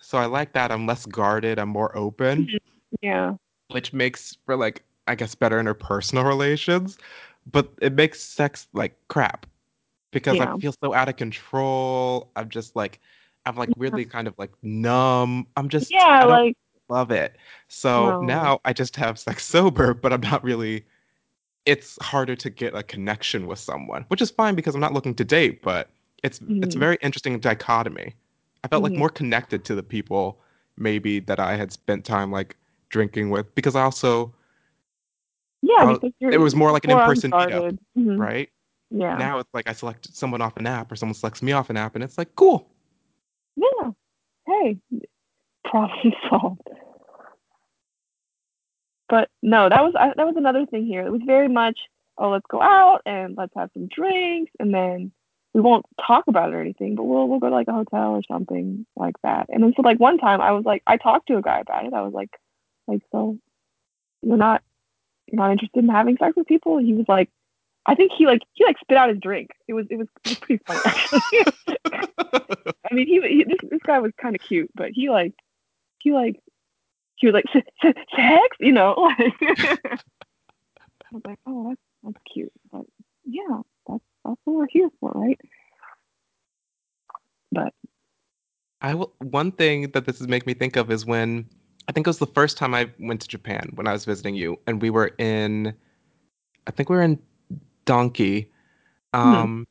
[0.02, 0.72] So I like that.
[0.72, 1.60] I'm less guarded.
[1.60, 2.52] I'm more open,
[3.02, 3.36] Yeah,
[3.69, 6.98] which makes for like I guess better interpersonal relations.
[7.52, 9.46] But it makes sex like crap
[10.12, 10.54] because Yeah.
[10.54, 12.32] I feel so out of control.
[12.36, 13.00] I'm just like
[13.46, 15.48] I'm like weirdly kind of like numb.
[15.58, 16.56] I'm just yeah, like
[16.94, 17.38] love it.
[17.68, 18.22] So No.
[18.22, 20.86] now I just have sex sober, but I'm not really.
[21.66, 25.16] It's harder to get a connection with someone, which is fine because I'm not looking
[25.16, 25.62] to date.
[25.64, 25.90] But
[26.24, 26.82] it's it's a Mhm.
[26.82, 28.16] very interesting dichotomy.
[28.64, 29.00] I felt like Mhm.
[29.00, 30.40] more connected to the people
[30.78, 32.58] maybe that I had spent time like
[32.90, 34.34] drinking with because I also
[35.62, 37.78] yeah, it was more like an in-person meetup.
[37.98, 38.18] Mhm.
[38.18, 38.50] right
[38.92, 41.70] Yeah, now it's like I select someone off an app or someone selects me off
[41.70, 42.70] an app and it's like cool
[43.56, 43.92] Yeah.
[44.48, 44.80] Hey,
[45.65, 46.69] problem solved.
[49.10, 51.06] But no, that was I, that was another thing here.
[51.06, 51.78] It was very much,
[52.17, 55.12] oh, let's go out and let's have some drinks, and then
[55.54, 58.12] we won't talk about it or anything, but we'll we'll go to like a hotel
[58.12, 59.47] or something like that.
[59.49, 61.86] And then so like one time I was like, I talked to a guy about
[61.86, 61.93] it.
[61.93, 62.32] I was like,
[62.88, 63.38] like so,
[64.23, 64.63] you're not
[65.28, 66.80] you're not interested in having sex with people?
[66.80, 67.30] He was like,
[67.86, 69.52] I think he like he like spit out his drink.
[69.67, 71.21] It was it was, it was pretty funny actually.
[72.91, 75.34] I mean, he, he this this guy was kind of cute, but he like
[76.04, 76.39] he like
[77.16, 77.46] he was like
[78.16, 79.12] sex, you know.
[79.20, 79.39] Like
[81.06, 82.86] I was like, oh, that's that's cute, but
[83.24, 85.39] yeah, that's that's what we're here for, right?
[87.52, 87.74] But
[88.82, 89.13] I will.
[89.20, 91.48] One thing that this is making me think of is when
[91.88, 94.36] I think it was the first time I went to Japan when I was visiting
[94.36, 95.74] you, and we were in,
[96.68, 97.20] I think we were in
[97.86, 98.48] Donki,
[99.13, 99.68] um,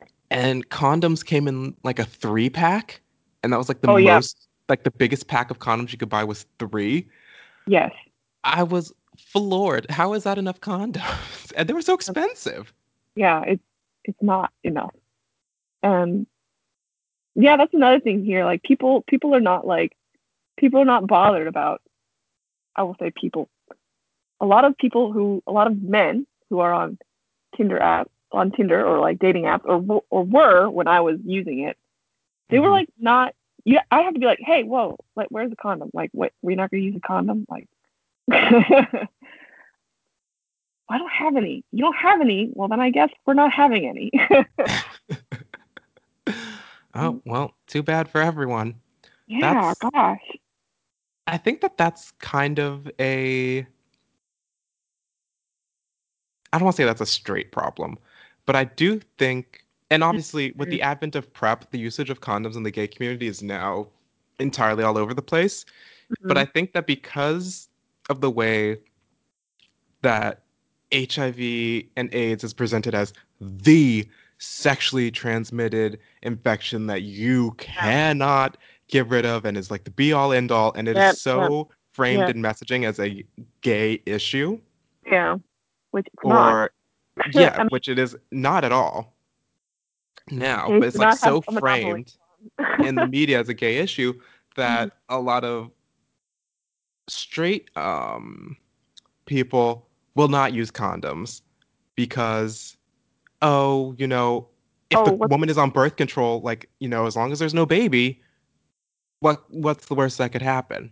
[0.00, 0.06] hmm.
[0.30, 3.00] and condoms came in like a three pack,
[3.42, 4.45] and that was like the oh, most, yeah.
[4.68, 7.06] Like the biggest pack of condoms you could buy was three.
[7.66, 7.92] Yes.
[8.44, 9.90] I was floored.
[9.90, 11.52] How is that enough condoms?
[11.56, 12.72] and they were so expensive.
[13.14, 13.62] Yeah, it's
[14.04, 14.94] it's not enough.
[15.82, 16.26] And
[17.34, 18.44] yeah, that's another thing here.
[18.44, 19.96] Like people people are not like
[20.56, 21.82] people are not bothered about
[22.76, 23.48] I will say people.
[24.40, 26.98] A lot of people who a lot of men who are on
[27.56, 31.60] Tinder app on Tinder or like dating apps or or were when I was using
[31.60, 31.76] it,
[32.48, 32.64] they mm-hmm.
[32.64, 33.34] were like not.
[33.66, 35.90] Yeah, I have to be like, hey, whoa, like, where's the condom?
[35.92, 36.32] Like, what?
[36.40, 37.46] We're not gonna use a condom?
[37.50, 37.68] Like,
[38.30, 39.08] I
[40.88, 41.64] don't have any.
[41.72, 42.50] You don't have any.
[42.54, 44.12] Well, then I guess we're not having any.
[46.94, 48.76] oh well, too bad for everyone.
[49.26, 50.38] Yeah, that's, gosh.
[51.26, 53.66] I think that that's kind of a
[56.52, 57.98] I don't want to say that's a straight problem,
[58.46, 62.56] but I do think, and obviously with the advent of PrEP, the usage of condoms
[62.56, 63.86] in the gay community is now
[64.38, 65.64] entirely all over the place.
[65.64, 66.28] Mm-hmm.
[66.28, 67.68] But I think that because
[68.10, 68.78] of the way
[70.02, 70.42] that
[70.92, 71.38] HIV
[71.96, 78.56] and AIDS is presented as the sexually transmitted infection that you cannot
[78.88, 81.20] get rid of and is like the be all end all, and it yep, is
[81.20, 81.66] so yep.
[81.92, 82.30] framed yep.
[82.30, 83.24] in messaging as a
[83.62, 84.58] gay issue.
[85.10, 85.38] Yeah
[85.96, 86.70] which it's or
[87.16, 87.34] not.
[87.34, 89.15] yeah, I mean, which it is not at all.
[90.30, 92.14] Now, but it's like so framed
[92.84, 94.12] in the media as a gay issue
[94.56, 94.96] that mm-hmm.
[95.14, 95.70] a lot of
[97.08, 98.56] straight um,
[99.26, 101.42] people will not use condoms
[101.94, 102.76] because,
[103.42, 104.48] oh, you know,
[104.90, 107.54] if oh, the woman is on birth control, like you know, as long as there's
[107.54, 108.20] no baby,
[109.20, 110.90] what what's the worst that could happen?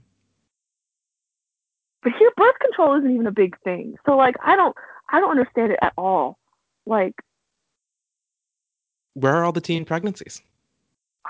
[2.02, 3.96] But here, birth control isn't even a big thing.
[4.04, 4.76] So like, I don't,
[5.10, 6.38] I don't understand it at all.
[6.86, 7.14] Like,
[9.14, 10.42] where are all the teen pregnancies?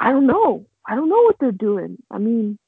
[0.00, 0.66] I don't know.
[0.86, 1.98] I don't know what they're doing.
[2.10, 2.58] I mean,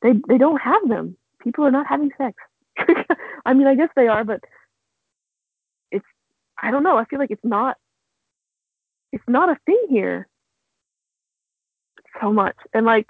[0.00, 1.16] they they don't have them.
[1.40, 2.36] People are not having sex.
[3.44, 4.40] I mean, I guess they are, but
[5.90, 6.04] it's
[6.60, 6.96] I don't know.
[6.96, 7.76] I feel like it's not
[9.12, 10.26] it's not a thing here
[12.20, 12.56] so much.
[12.72, 13.08] And like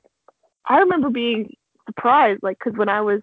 [0.67, 1.55] I remember being
[1.87, 3.23] surprised like cuz when I was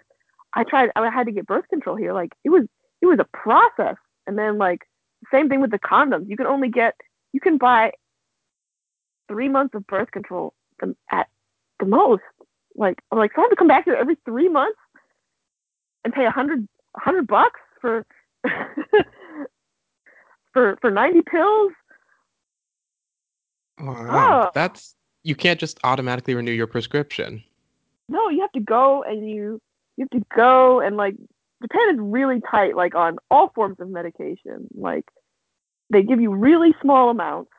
[0.54, 2.66] I tried I had to get birth control here like it was
[3.02, 4.88] it was a process and then like
[5.32, 6.30] same thing with the condoms.
[6.30, 6.96] You can only get
[7.34, 7.92] you can buy
[9.30, 10.54] three months of birth control
[11.10, 11.28] at
[11.80, 12.24] the most.
[12.76, 14.80] Like I'm like so I have to come back here every three months
[16.04, 18.06] and pay a hundred a hundred bucks for
[20.54, 21.72] for for ninety pills.
[23.80, 24.52] Wow, oh.
[24.54, 27.44] that's you can't just automatically renew your prescription.
[28.10, 29.62] No, you have to go and you
[29.98, 31.16] you have to go and like
[31.62, 34.68] Japan is really tight, like on all forms of medication.
[34.74, 35.06] Like
[35.90, 37.52] they give you really small amounts,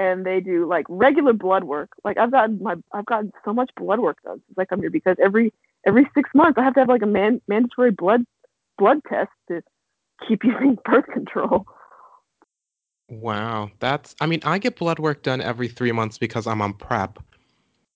[0.00, 1.90] and they do like regular blood work.
[2.04, 4.90] Like I've gotten my I've gotten so much blood work done since I come here
[4.90, 5.52] because every
[5.86, 8.24] every six months I have to have like a man, mandatory blood
[8.78, 9.62] blood test to
[10.26, 11.66] keep using birth control.
[13.10, 16.72] Wow, that's I mean I get blood work done every three months because I'm on
[16.72, 17.18] PrEP,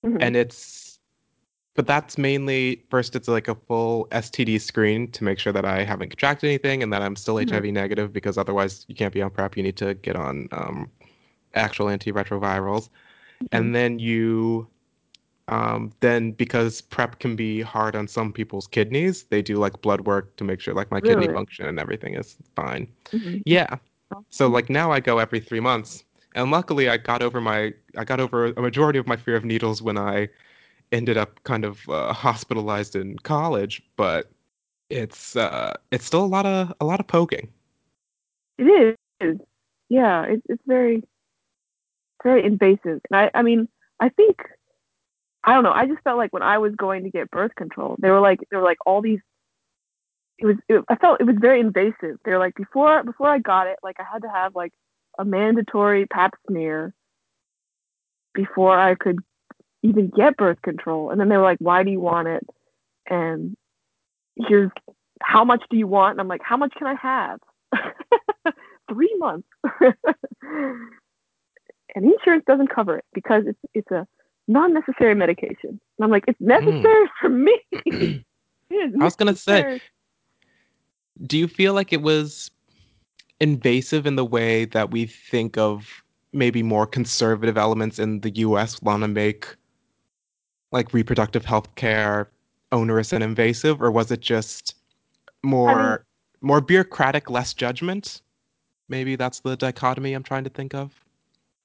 [0.05, 0.19] mm-hmm.
[0.21, 0.99] and it's
[1.75, 5.85] but that's mainly first it's like a full STD screen to make sure that I
[5.85, 7.55] haven't contracted anything and that I'm still mm-hmm.
[7.55, 9.57] HIV negative because otherwise you can't be on PrEP.
[9.57, 10.91] You need to get on um,
[11.55, 13.47] actual antiretrovirals, mm-hmm.
[13.53, 14.67] and then you
[15.49, 20.03] um, then because PrEP can be hard on some people's kidneys, they do like blood
[20.03, 21.21] work to make sure like my really?
[21.21, 22.89] kidney function and everything is fine.
[23.11, 23.39] Mm-hmm.
[23.45, 23.77] Yeah.
[24.31, 28.05] So like now I go every three months, and luckily I got over my I
[28.05, 30.29] got over a majority of my fear of needles when I
[30.93, 34.31] ended up kind of uh, hospitalized in college, but
[34.91, 37.49] it's uh, it's still a lot of a lot of poking.
[38.59, 39.39] It is,
[39.89, 40.25] yeah.
[40.25, 41.03] It's it's very
[42.25, 43.69] very invasive, and I I mean
[44.01, 44.39] I think
[45.45, 45.73] I don't know.
[45.73, 48.41] I just felt like when I was going to get birth control, they were like
[48.51, 49.21] they were like all these.
[50.39, 50.57] It was.
[50.69, 52.17] It, I felt it was very invasive.
[52.25, 54.73] They were like before before I got it, like I had to have like
[55.19, 56.95] a mandatory Pap smear
[58.35, 59.19] before I could
[59.83, 61.11] even get birth control.
[61.11, 62.47] And then they were like, "Why do you want it?"
[63.09, 63.57] And
[64.37, 64.71] here's
[65.23, 66.13] how much do you want?
[66.13, 67.41] And I'm like, "How much can I have?"
[68.91, 69.49] Three months.
[71.95, 74.07] and insurance doesn't cover it because it's it's a
[74.47, 75.71] non-necessary medication.
[75.71, 77.11] And I'm like, it's necessary mm.
[77.21, 77.61] for me.
[79.01, 79.81] I was gonna say,
[81.27, 82.51] do you feel like it was
[83.41, 86.03] invasive in the way that we think of
[86.33, 88.83] maybe more conservative elements in the U.S.
[88.83, 89.55] want to make
[90.73, 92.31] like reproductive health care
[92.73, 94.75] onerous and invasive, or was it just
[95.45, 95.99] more I mean,
[96.41, 98.21] more bureaucratic, less judgment?
[98.89, 101.04] Maybe that's the dichotomy I'm trying to think of.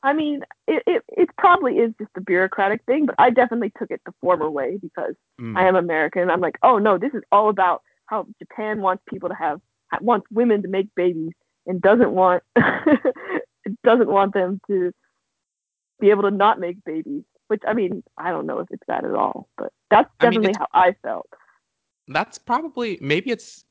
[0.01, 3.91] I mean, it, it, it probably is just a bureaucratic thing, but I definitely took
[3.91, 5.57] it the former way because mm.
[5.57, 6.29] I am American.
[6.29, 9.59] I'm like, oh no, this is all about how Japan wants people to have
[10.01, 11.33] wants women to make babies
[11.65, 12.43] and doesn't want
[13.83, 14.91] doesn't want them to
[15.99, 17.23] be able to not make babies.
[17.47, 20.51] Which I mean, I don't know if it's that at all, but that's definitely I
[20.51, 21.27] mean, how I felt.
[22.07, 23.65] That's probably maybe it's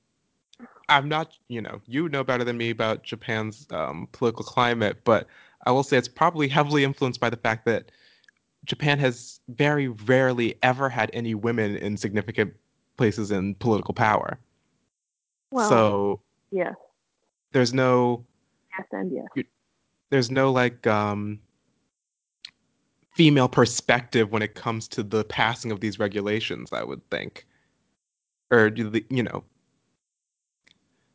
[0.88, 5.26] I'm not, you know, you know better than me about Japan's um, political climate, but
[5.68, 7.92] I will say it's probably heavily influenced by the fact that
[8.64, 12.54] Japan has very rarely ever had any women in significant
[12.96, 14.38] places in political power.
[15.50, 16.72] Well, so yeah,
[17.52, 18.24] there's no
[18.78, 19.44] yes and yes.
[20.08, 21.38] There's no like um,
[23.12, 26.72] female perspective when it comes to the passing of these regulations.
[26.72, 27.46] I would think,
[28.50, 29.44] or you know,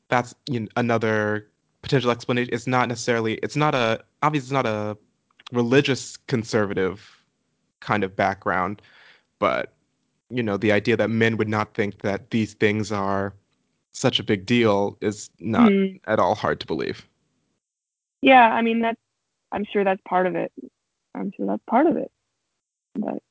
[0.09, 1.47] that's you know, another
[1.81, 2.53] potential explanation.
[2.53, 3.39] It's not necessarily.
[3.41, 4.97] It's not a obviously it's not a
[5.51, 7.23] religious conservative
[7.81, 8.81] kind of background,
[9.37, 9.73] but
[10.29, 13.35] you know the idea that men would not think that these things are
[13.91, 15.99] such a big deal is not mm.
[16.07, 17.07] at all hard to believe.
[18.21, 18.99] Yeah, I mean that's
[19.51, 20.51] I'm sure that's part of it.
[21.13, 22.11] I'm sure that's part of it.
[22.95, 23.21] But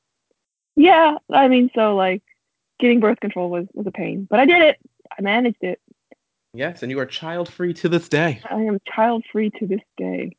[0.75, 2.23] yeah, I mean so like
[2.79, 4.77] getting birth control was was a pain, but I did it.
[5.17, 5.81] I managed it.
[6.53, 8.39] Yes, and you are child free to this day.
[8.47, 10.35] I am child free to this day.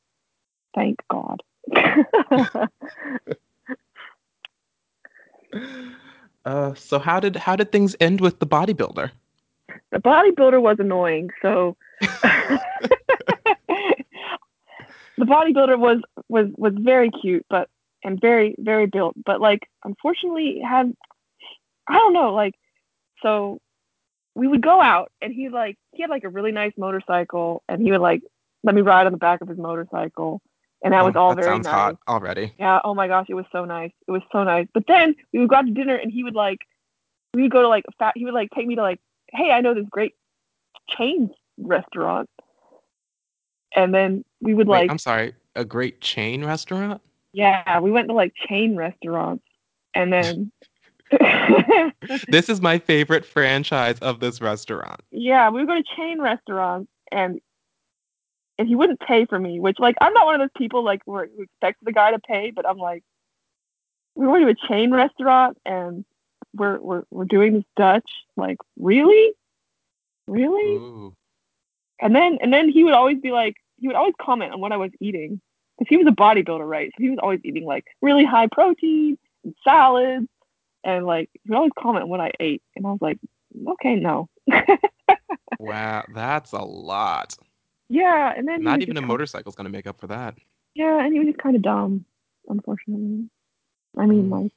[0.75, 1.43] Thank God.
[6.45, 9.11] uh, so how did how did things end with the bodybuilder?
[9.93, 11.31] The bodybuilder was annoying.
[11.41, 12.59] So the
[15.19, 17.69] bodybuilder was was was very cute, but
[18.03, 20.93] and very very built, but like unfortunately had
[21.87, 22.55] I don't know like
[23.23, 23.61] so
[24.35, 27.81] we would go out and he like he had like a really nice motorcycle and
[27.81, 28.23] he would like
[28.63, 30.41] let me ride on the back of his motorcycle
[30.85, 31.75] and that oh, was all that very sounds nice.
[31.75, 32.53] hot already.
[32.59, 32.79] Yeah.
[32.85, 33.91] Oh my gosh, it was so nice.
[34.07, 34.69] It was so nice.
[34.73, 36.61] But then we would go out to dinner and he would like
[37.33, 38.13] we would go to like fat.
[38.15, 39.01] He would like take me to like,
[39.33, 40.15] hey, I know this great
[40.89, 42.29] chain restaurant,
[43.75, 44.91] and then we would Wait, like.
[44.91, 47.01] I'm sorry, a great chain restaurant.
[47.33, 49.45] Yeah, we went to like chain restaurants,
[49.95, 50.53] and then.
[52.29, 55.01] this is my favorite franchise of this restaurant.
[55.13, 57.41] Yeah, we would go to chain restaurants, and
[58.59, 61.03] and he wouldn't pay for me, which like I'm not one of those people like
[61.07, 63.03] who expect the guy to pay, but I'm like,
[64.15, 66.05] we went to a chain restaurant and
[66.55, 69.33] we're we're we're doing this Dutch, like really,
[70.27, 71.15] really, Ooh.
[72.01, 74.73] and then and then he would always be like, he would always comment on what
[74.73, 75.41] I was eating
[75.79, 76.91] because he was a bodybuilder, right?
[76.97, 80.29] So he was always eating like really high protein and salads,
[80.85, 83.19] and like he would always comment on what I ate, and I was like,
[83.69, 84.29] okay, no.
[85.59, 87.37] wow, that's a lot.
[87.89, 90.37] Yeah, and then not even a motorcycle is gonna make up for that.
[90.75, 92.05] Yeah, and he was just kind of dumb,
[92.49, 93.29] unfortunately.
[93.97, 94.43] I mean, mm.
[94.43, 94.53] like,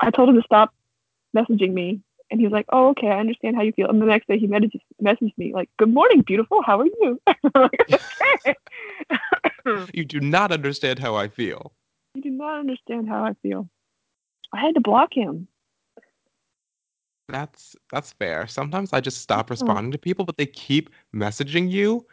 [0.00, 0.74] I told him to stop
[1.36, 4.06] messaging me, and he was like, "Oh, okay, I understand how you feel." And the
[4.06, 6.62] next day, he messaged, messaged me like, "Good morning, beautiful.
[6.62, 7.20] How are you?"
[9.92, 11.72] you do not understand how I feel.
[12.14, 13.68] You do not understand how I feel.
[14.52, 15.48] I had to block him.
[17.28, 18.46] That's that's fair.
[18.46, 19.52] Sometimes I just stop mm-hmm.
[19.52, 22.06] responding to people, but they keep messaging you,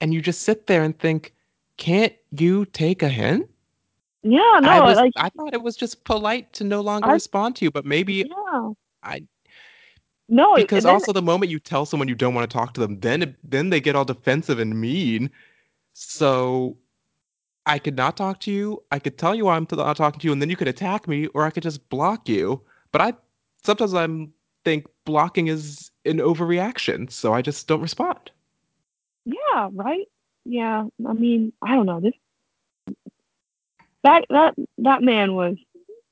[0.00, 1.34] and you just sit there and think,
[1.76, 3.48] "Can't you take a hint?"
[4.22, 7.12] Yeah, no, I was like I thought it was just polite to no longer I,
[7.12, 8.72] respond to you, but maybe yeah.
[9.02, 9.22] I
[10.28, 12.80] no because then, also the moment you tell someone you don't want to talk to
[12.80, 15.30] them, then it, then they get all defensive and mean.
[15.92, 16.76] So
[17.66, 18.82] I could not talk to you.
[18.90, 21.06] I could tell you I'm not uh, talking to you, and then you could attack
[21.06, 22.60] me, or I could just block you.
[22.90, 23.14] But I
[23.62, 24.32] sometimes I'm
[24.66, 28.32] think blocking is an overreaction, so I just don't respond.
[29.24, 30.08] Yeah, right.
[30.44, 32.14] Yeah, I mean, I don't know this.
[34.02, 35.56] that that that man was.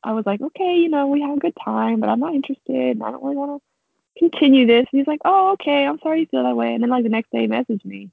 [0.05, 3.03] I was like, okay, you know, we had a good time, but I'm not interested.
[3.03, 4.87] I don't really want to continue this.
[4.93, 6.75] And he's like, oh, okay, I'm sorry you feel that way.
[6.75, 8.11] And then like the next day, he messaged me,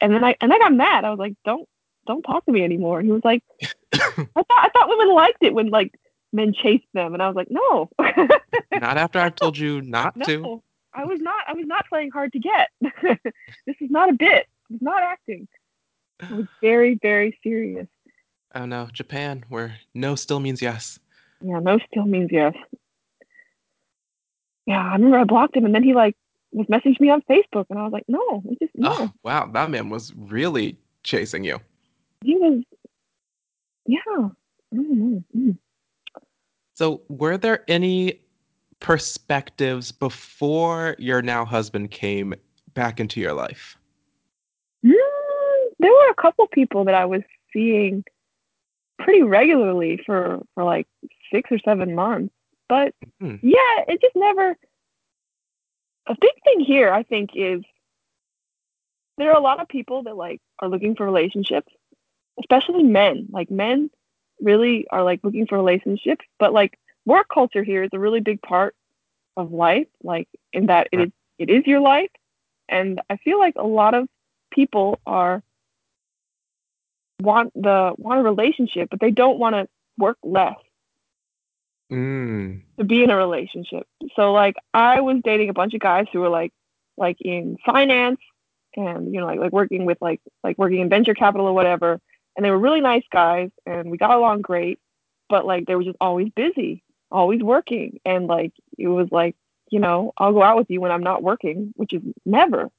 [0.00, 1.04] and then I and I got mad.
[1.04, 1.68] I was like, don't
[2.06, 3.00] don't talk to me anymore.
[3.00, 3.42] And he was like,
[3.92, 5.92] I thought I thought women liked it when like
[6.32, 10.24] men chase them, and I was like, no, not after I've told you not no.
[10.24, 10.62] to.
[10.94, 11.44] I was not.
[11.46, 12.68] I was not playing hard to get.
[13.66, 14.46] this is not a bit.
[14.70, 15.48] I was not acting.
[16.20, 17.86] I was very, very serious.
[18.54, 20.98] Oh no, Japan, where no still means yes.
[21.42, 22.54] Yeah, no still means yes.
[24.66, 26.16] Yeah, I remember I blocked him, and then he like
[26.52, 28.94] was messaging me on Facebook, and I was like, no, we just no.
[28.98, 31.58] Oh wow, that man was really chasing you.
[32.24, 32.62] He was,
[33.86, 34.28] yeah.
[34.74, 35.58] Mm.
[36.76, 38.20] So, were there any
[38.80, 42.34] perspectives before your now husband came
[42.74, 43.78] back into your life?
[44.84, 44.92] Mm,
[45.78, 48.04] there were a couple people that I was seeing
[48.98, 50.86] pretty regularly for for like
[51.32, 52.34] six or seven months.
[52.68, 53.36] But hmm.
[53.42, 54.54] yeah, it just never.
[56.08, 57.62] A big thing here, I think, is
[59.16, 61.72] there are a lot of people that like are looking for relationships,
[62.38, 63.28] especially men.
[63.30, 63.88] Like men
[64.40, 68.42] really are like looking for relationships, but like work culture here is a really big
[68.42, 68.74] part
[69.36, 69.86] of life.
[70.02, 72.10] Like in that it is it is your life,
[72.68, 74.08] and I feel like a lot of
[74.50, 75.42] people are
[77.20, 79.68] want the want a relationship, but they don't want to
[79.98, 80.56] work less
[81.90, 82.60] mm.
[82.78, 83.86] to be in a relationship.
[84.14, 86.52] So like I was dating a bunch of guys who were like
[86.96, 88.20] like in finance
[88.76, 92.00] and you know like like working with like like working in venture capital or whatever,
[92.36, 94.78] and they were really nice guys and we got along great,
[95.28, 99.34] but like they were just always busy, always working, and like it was like
[99.70, 102.70] you know I'll go out with you when I'm not working, which is never.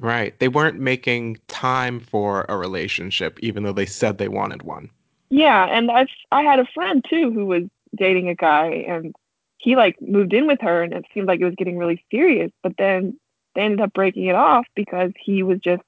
[0.00, 0.38] Right.
[0.38, 4.90] They weren't making time for a relationship, even though they said they wanted one.
[5.30, 7.64] Yeah, and I I had a friend too who was
[7.96, 9.14] dating a guy, and
[9.58, 12.50] he like moved in with her, and it seemed like it was getting really serious.
[12.62, 13.18] But then
[13.54, 15.82] they ended up breaking it off because he was just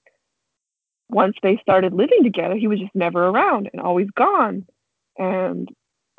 [1.09, 4.67] once they started living together, he was just never around and always gone,
[5.19, 5.69] and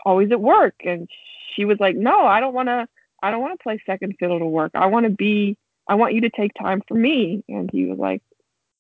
[0.06, 0.76] always at work.
[0.86, 1.10] And
[1.56, 2.88] she was like, "No, I don't want to.
[3.24, 4.72] I don't want to play second fiddle to work.
[4.76, 5.58] I want to be
[5.88, 7.44] I want you to take time for me.
[7.48, 8.22] And he was like,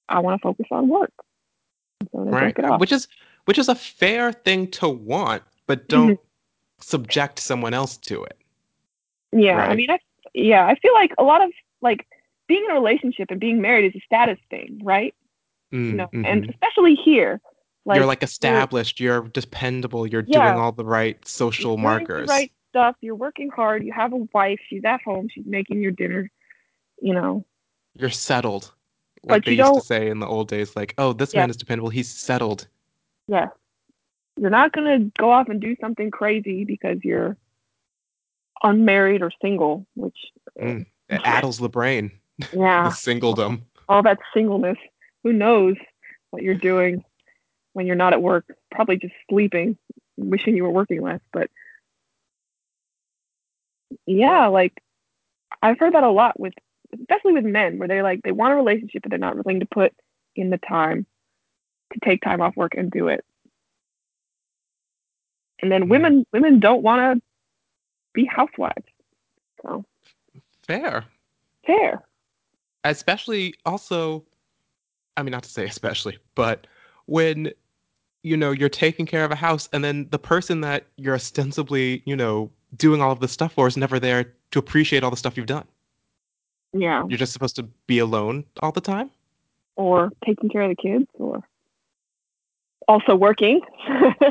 [0.10, 1.14] I want to focus on work.
[2.12, 2.56] So right.
[2.80, 3.08] Which is
[3.45, 6.82] which is a fair thing to want, but don't mm-hmm.
[6.82, 8.38] subject someone else to it.
[9.32, 9.53] Yeah.
[9.53, 9.70] Right?
[9.70, 9.99] I mean, I,
[10.34, 11.51] yeah, I feel like a lot of
[11.82, 12.08] like
[12.47, 15.14] being in a relationship and being married is a status thing, right?
[15.76, 16.26] Mm, you know, mm-hmm.
[16.26, 17.41] and especially here.
[17.86, 22.28] Like, you're like established, you're, you're dependable, you're yeah, doing all the right social markers.
[22.28, 25.91] right stuff, you're working hard, you have a wife, she's at home, she's making your
[25.91, 26.32] dinner,
[26.99, 27.45] you know.
[27.93, 28.73] You're settled.
[29.23, 31.41] Like but they used to say in the old days, like, oh, this yeah.
[31.41, 31.89] man is dependable.
[31.89, 32.67] He's settled.
[33.28, 33.47] Yeah.
[34.38, 37.38] You're not going to go off and do something crazy because you're
[38.63, 40.17] unmarried or single, which.
[40.59, 42.11] Mm, it addles the brain.
[42.51, 42.89] Yeah.
[42.89, 43.61] the singledom.
[43.88, 44.78] All that singleness.
[45.26, 45.76] Who knows
[46.30, 47.03] what you're doing
[47.73, 48.45] when you're not at work?
[48.69, 49.76] Probably just sleeping,
[50.17, 51.19] wishing you were working less.
[51.34, 51.49] But
[54.05, 54.82] yeah, like
[55.63, 56.53] I've heard that a lot with
[56.93, 59.65] especially with men where they're like they want a relationship but they're not willing to
[59.65, 59.91] put
[60.36, 61.07] in the time
[61.91, 63.26] to take time off work and do it
[65.61, 65.89] and then mm.
[65.89, 67.21] women women don't want to
[68.13, 68.86] be housewives
[69.61, 69.84] so
[70.65, 71.03] fair
[71.65, 72.01] fair
[72.86, 74.23] especially also
[75.18, 76.68] i mean not to say especially but
[77.05, 77.51] when
[78.24, 82.01] you know you're taking care of a house and then the person that you're ostensibly
[82.05, 85.18] you know doing all of this stuff for is never there to appreciate all the
[85.18, 85.66] stuff you've done
[86.78, 87.03] yeah.
[87.07, 89.09] You're just supposed to be alone all the time?
[89.78, 91.41] Or taking care of the kids or
[92.88, 94.22] also working right.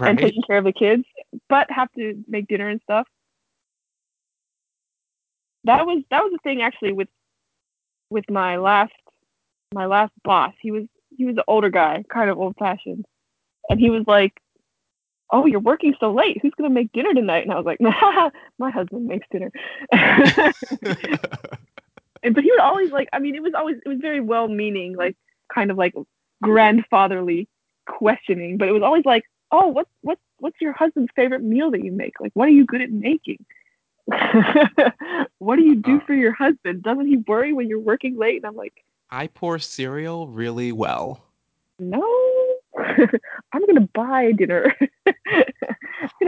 [0.00, 1.04] and taking care of the kids,
[1.48, 3.06] but have to make dinner and stuff.
[5.64, 7.08] That was that was the thing actually with
[8.10, 8.92] with my last
[9.74, 10.54] my last boss.
[10.60, 10.84] He was
[11.16, 13.04] he was an older guy, kind of old fashioned.
[13.68, 14.32] And he was like,
[15.30, 16.38] Oh, you're working so late.
[16.42, 17.44] Who's gonna make dinner tonight?
[17.44, 17.80] And I was like,
[18.58, 19.52] my husband makes dinner.
[22.24, 24.48] and but he would always like i mean it was always it was very well
[24.48, 25.16] meaning like
[25.52, 25.94] kind of like
[26.42, 27.48] grandfatherly
[27.86, 31.84] questioning but it was always like oh what's what's what's your husband's favorite meal that
[31.84, 33.44] you make like what are you good at making
[35.38, 38.36] what do you do uh, for your husband doesn't he worry when you're working late
[38.36, 38.83] and i'm like
[39.14, 41.24] i pour cereal really well
[41.78, 42.02] no
[43.52, 44.74] i'm gonna buy dinner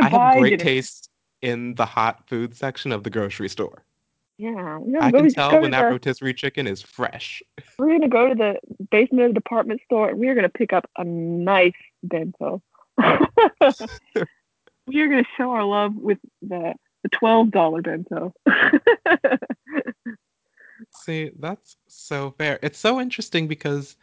[0.00, 0.64] i have great dinner.
[0.64, 1.10] taste
[1.42, 3.82] in the hot food section of the grocery store
[4.38, 7.42] yeah, I can tell when that the, rotisserie chicken is fresh.
[7.78, 8.58] We're gonna go to the
[8.90, 11.72] basement of the department store and we're gonna pick up a nice
[12.02, 12.60] bento.
[14.86, 18.34] we are going to show our love with the the twelve dollar bento.
[21.02, 22.58] See, that's so fair.
[22.62, 23.96] It's so interesting because,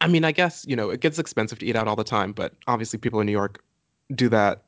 [0.00, 2.32] I mean, I guess, you know, it gets expensive to eat out all the time,
[2.32, 3.62] but obviously people in New York
[4.14, 4.62] do that.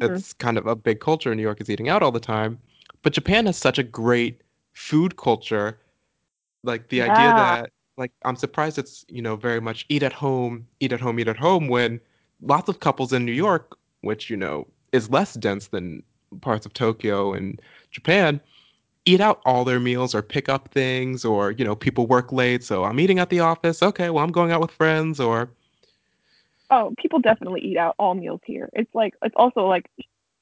[0.00, 2.58] It's kind of a big culture in New York is eating out all the time.
[3.02, 4.40] But Japan has such a great
[4.72, 5.78] food culture.
[6.64, 10.66] Like the idea that, like, I'm surprised it's, you know, very much eat at home,
[10.80, 12.00] eat at home, eat at home when
[12.42, 16.02] lots of couples in New York, which, you know, is less dense than
[16.40, 17.60] parts of Tokyo and
[17.92, 18.40] Japan,
[19.06, 22.64] eat out all their meals or pick up things or you know people work late
[22.64, 25.50] so i'm eating at the office okay well i'm going out with friends or
[26.70, 28.68] Oh, people definitely eat out all meals here.
[28.72, 29.88] It's like it's also like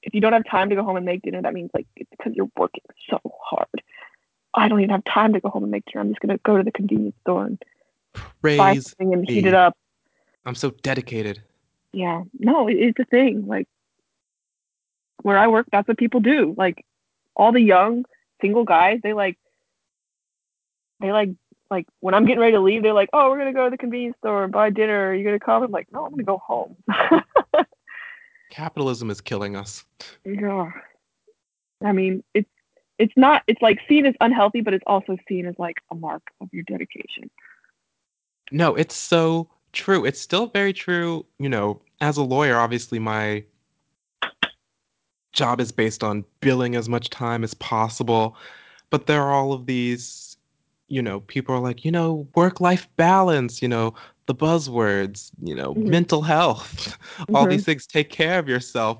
[0.02, 2.08] if you don't have time to go home and make dinner, that means like it's
[2.10, 3.68] because you're working so hard.
[4.54, 6.00] I don't even have time to go home and make dinner.
[6.00, 7.62] I'm just gonna go to the convenience store and
[8.56, 9.76] buy something and heat it up.
[10.46, 11.42] i'm so dedicated
[11.92, 13.46] Yeah, no, it, it's a thing.
[13.46, 13.68] Like
[15.22, 16.54] where I work, that's what people do.
[16.56, 16.84] Like
[17.36, 18.04] all the young
[18.42, 19.38] single guys, they like
[21.00, 21.30] they like
[21.70, 23.78] like when I'm getting ready to leave, they're like, "Oh, we're gonna go to the
[23.78, 25.08] convenience store and buy dinner.
[25.08, 26.76] Are you gonna come?" I'm like, "No, I'm gonna go home."
[28.50, 29.84] capitalism is killing us
[30.26, 30.70] yeah,
[31.84, 32.48] I mean, it's
[32.98, 33.42] it's not.
[33.46, 36.64] It's like seen as unhealthy, but it's also seen as like a mark of your
[36.64, 37.30] dedication.
[38.50, 43.42] no it's so true it's still very true you know as a lawyer obviously my
[45.32, 48.36] job is based on billing as much time as possible
[48.90, 50.36] but there are all of these
[50.88, 53.94] you know people are like you know work life balance you know
[54.26, 55.86] the buzzwords you know Mhm.
[55.86, 56.98] mental health
[57.34, 57.50] all Mhm.
[57.50, 58.98] these things take care of yourself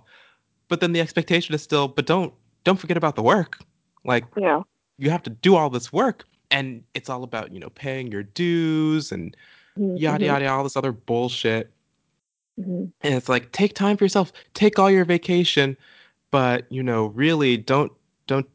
[0.68, 2.32] but then the expectation is still but don't
[2.64, 3.58] don't forget about the work
[4.04, 4.62] like Yeah.
[4.98, 8.22] you have to do all this work and it's all about you know paying your
[8.22, 9.36] dues and
[9.78, 11.70] Mhm, yada mhm, yada all this other bullshit
[12.58, 12.90] mhm.
[13.02, 15.76] and it's like take time for yourself take all your vacation
[16.32, 17.92] but you know really don't
[18.26, 18.48] don't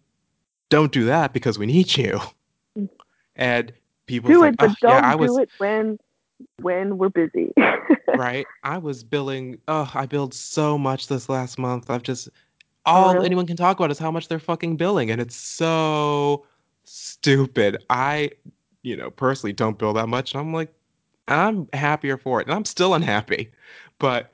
[0.69, 2.19] don't do that because we need you
[2.77, 2.89] Mm.
[3.37, 3.73] and
[4.05, 5.97] people Do like it, oh but yeah don't i do it when
[6.61, 7.53] when we're busy.
[8.17, 12.29] right i was billing oh i billed so much this last month i've just
[12.85, 13.25] Oh, all really?
[13.25, 16.45] anyone can talk about is how much they're fucking billing and it's so
[16.83, 18.29] stupid i
[18.83, 20.73] you know personally don't bill that much and i'm like
[21.27, 23.51] i'm happier for it and i'm still unhappy
[23.99, 24.31] but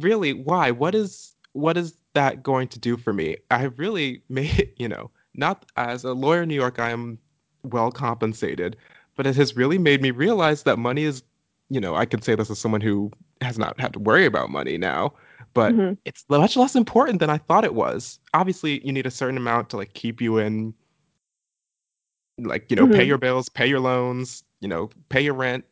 [0.00, 4.72] really why what is what is that going to do for me i really made
[4.78, 7.18] you know not as a lawyer in new york i am
[7.64, 8.76] well compensated
[9.16, 11.24] but it has really made me realize that money is
[11.70, 13.12] you know i can say this as someone who
[13.42, 15.14] has not had to worry about money now
[15.54, 15.98] but Mhm.
[16.06, 19.70] it's much less important than i thought it was obviously you need a certain amount
[19.70, 20.74] to like keep you in
[22.38, 23.08] like you know pay Mhm.
[23.08, 25.64] your bills pay your loans you know pay your rent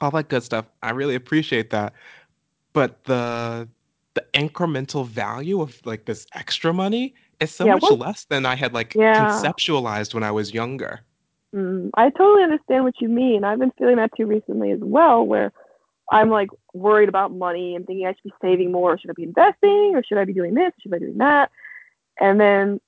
[0.00, 1.92] all that good stuff i really appreciate that
[2.72, 3.68] but the
[4.14, 8.46] the incremental value of like this extra money is so Yeah, much well, less than
[8.46, 9.26] I had like yeah.
[9.26, 11.00] conceptualized when I was younger.
[11.54, 13.44] Mm, I totally understand what you mean.
[13.44, 15.52] I've been feeling that too recently as well, where
[16.10, 18.98] I'm like worried about money and thinking I should be saving more.
[18.98, 20.72] Should I be investing or should I be doing this?
[20.80, 21.50] Should I be doing that?
[22.20, 22.80] And then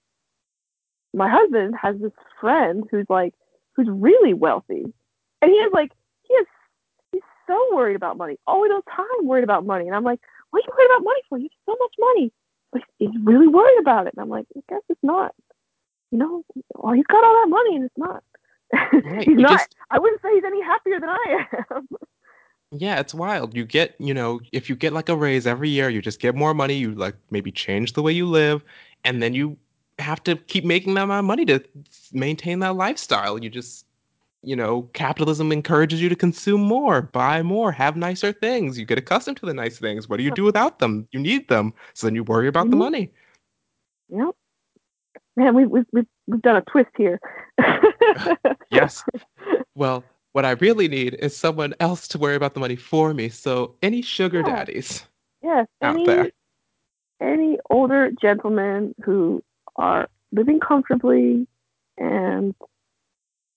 [1.15, 3.35] my husband has this friend who's like,
[3.75, 4.85] who's really wealthy.
[5.43, 6.47] And he has like, he has,
[7.13, 9.87] he's so worried about money all the time, worried about money.
[9.87, 10.21] And I'm like,
[10.51, 11.39] what are you worried about money for?
[11.39, 12.33] You have so much money.
[12.73, 14.15] Like, he's really worried about it.
[14.17, 15.35] And I'm like, I guess it's not,
[16.11, 16.45] you know,
[16.75, 18.23] well, he's got all that money and it's not.
[19.03, 19.29] Right.
[19.29, 21.89] he's You not, just I wouldn't say he's any happier than I am.
[22.73, 23.55] yeah, it's wild.
[23.57, 26.35] You get, you know, if you get like a raise every year, you just get
[26.35, 28.65] more money, you like maybe change the way you live,
[29.05, 29.57] and then you
[29.99, 31.65] have to keep making that amount of money to
[32.13, 33.39] maintain that lifestyle.
[33.43, 33.86] You just
[34.43, 38.79] you know, capitalism encourages you to consume more, buy more, have nicer things.
[38.79, 40.09] You get accustomed to the nice things.
[40.09, 41.09] What do you do without them?
[41.11, 41.73] You need them.
[41.95, 42.81] So then you worry about the Mhm.
[42.81, 43.13] money.
[44.09, 44.37] Yep.
[45.37, 47.21] Man, we, we've, we've, we've done a twist here.
[48.71, 49.05] Yes.
[49.75, 53.29] Well, what I really need is someone else to worry about the money for me.
[53.29, 54.57] So any sugar Yeah.
[54.57, 55.07] daddies
[55.43, 56.21] Yes, out there.
[56.21, 56.31] any
[57.21, 59.43] any older gentlemen who
[59.77, 61.47] are living comfortably
[61.97, 62.55] and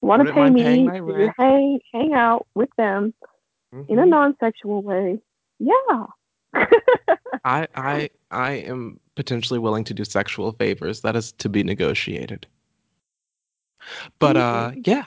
[0.01, 3.13] want to pay me to hang hang out with them
[3.87, 4.09] in a Mhm.
[4.09, 5.19] non-sexual way.
[5.59, 6.05] Yeah.
[7.45, 11.01] I I I am potentially willing to do sexual favors.
[11.01, 12.47] That is to be negotiated.
[14.19, 14.87] But uh Mhm.
[14.87, 15.05] yeah,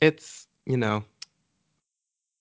[0.00, 1.04] it's, you know,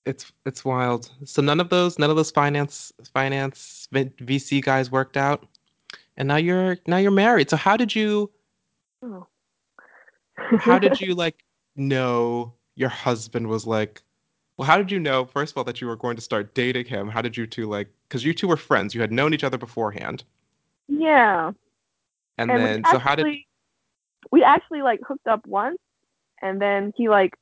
[0.05, 1.11] it's it's wild.
[1.25, 5.45] So none of those none of those finance finance VC guys worked out.
[6.17, 7.49] And now you're now you're married.
[7.49, 8.31] So how did you
[9.03, 9.27] Oh.
[10.57, 11.43] How did you like
[11.75, 14.01] know your husband was like
[14.57, 16.85] Well, how did you know, first of all, that you were going to start dating
[16.85, 17.07] him?
[17.09, 17.87] How did you two like?
[18.07, 18.93] Because you two were friends.
[18.93, 20.23] You had known each other beforehand.
[20.87, 21.51] Yeah.
[22.37, 23.27] And, and then, we so how did?
[24.31, 25.77] we actually like hooked up once
[26.41, 27.33] and then he like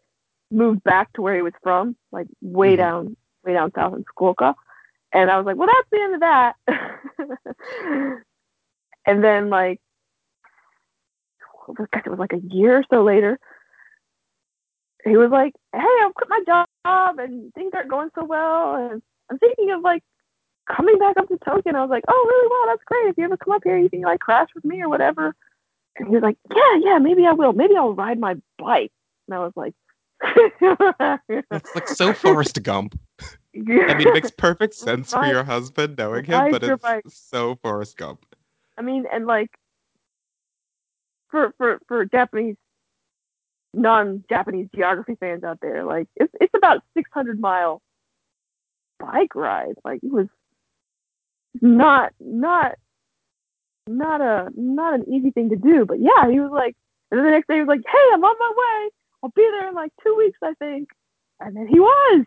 [0.51, 2.77] moved back to where he was from, like way Mhm.
[2.77, 4.53] down way down south in Fukuoka.
[5.13, 6.55] And I was like, Well that's the end of that
[9.05, 9.79] And then like
[11.79, 13.39] it was like a year or so later,
[15.03, 19.01] he was like, Hey, I've quit my job and things aren't going so well and
[19.29, 20.03] I'm thinking of like
[20.69, 23.09] coming back up to Tokyo and I was like, Oh really well, that's great.
[23.09, 25.35] If you ever come up here you can like crash with me or whatever
[25.97, 27.53] and he was like, Yeah, yeah, maybe I will.
[27.53, 28.91] Maybe I'll ride my bike.
[29.27, 29.73] And I was like
[31.49, 32.99] That's like so Forrest Gump.
[33.53, 33.85] yeah.
[33.87, 37.97] I mean, it makes perfect sense for your husband knowing him, but it's so Forrest
[37.97, 38.25] Gump.
[38.77, 39.49] I mean, and like
[41.31, 42.55] for for for Japanese
[43.73, 47.81] non-Japanese geography fans out there, like it's it's about 600 mile
[48.99, 49.75] bike ride.
[49.83, 50.27] Like it was
[51.61, 52.75] not not
[53.87, 55.85] not a not an easy thing to do.
[55.85, 56.75] But yeah, he was like,
[57.09, 58.89] and then the next day he was like, "Hey, I'm on my way.
[59.23, 60.89] I'll be there in like two weeks, I think."
[61.39, 62.25] And then he was.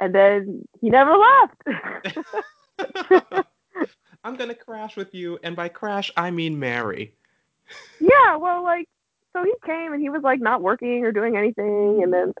[0.00, 1.62] And then he never left.
[4.24, 7.14] I'm gonna crash with you, and by crash I mean marry.
[8.00, 8.88] Yeah, well, like,
[9.32, 12.34] so he came and he was like not working or doing anything, and then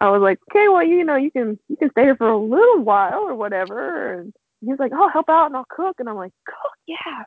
[0.00, 2.38] I was like, okay, well, you know, you can you can stay here for a
[2.38, 6.08] little while or whatever, and he was like, oh, help out and I'll cook, and
[6.08, 7.24] I'm like, cook, yeah,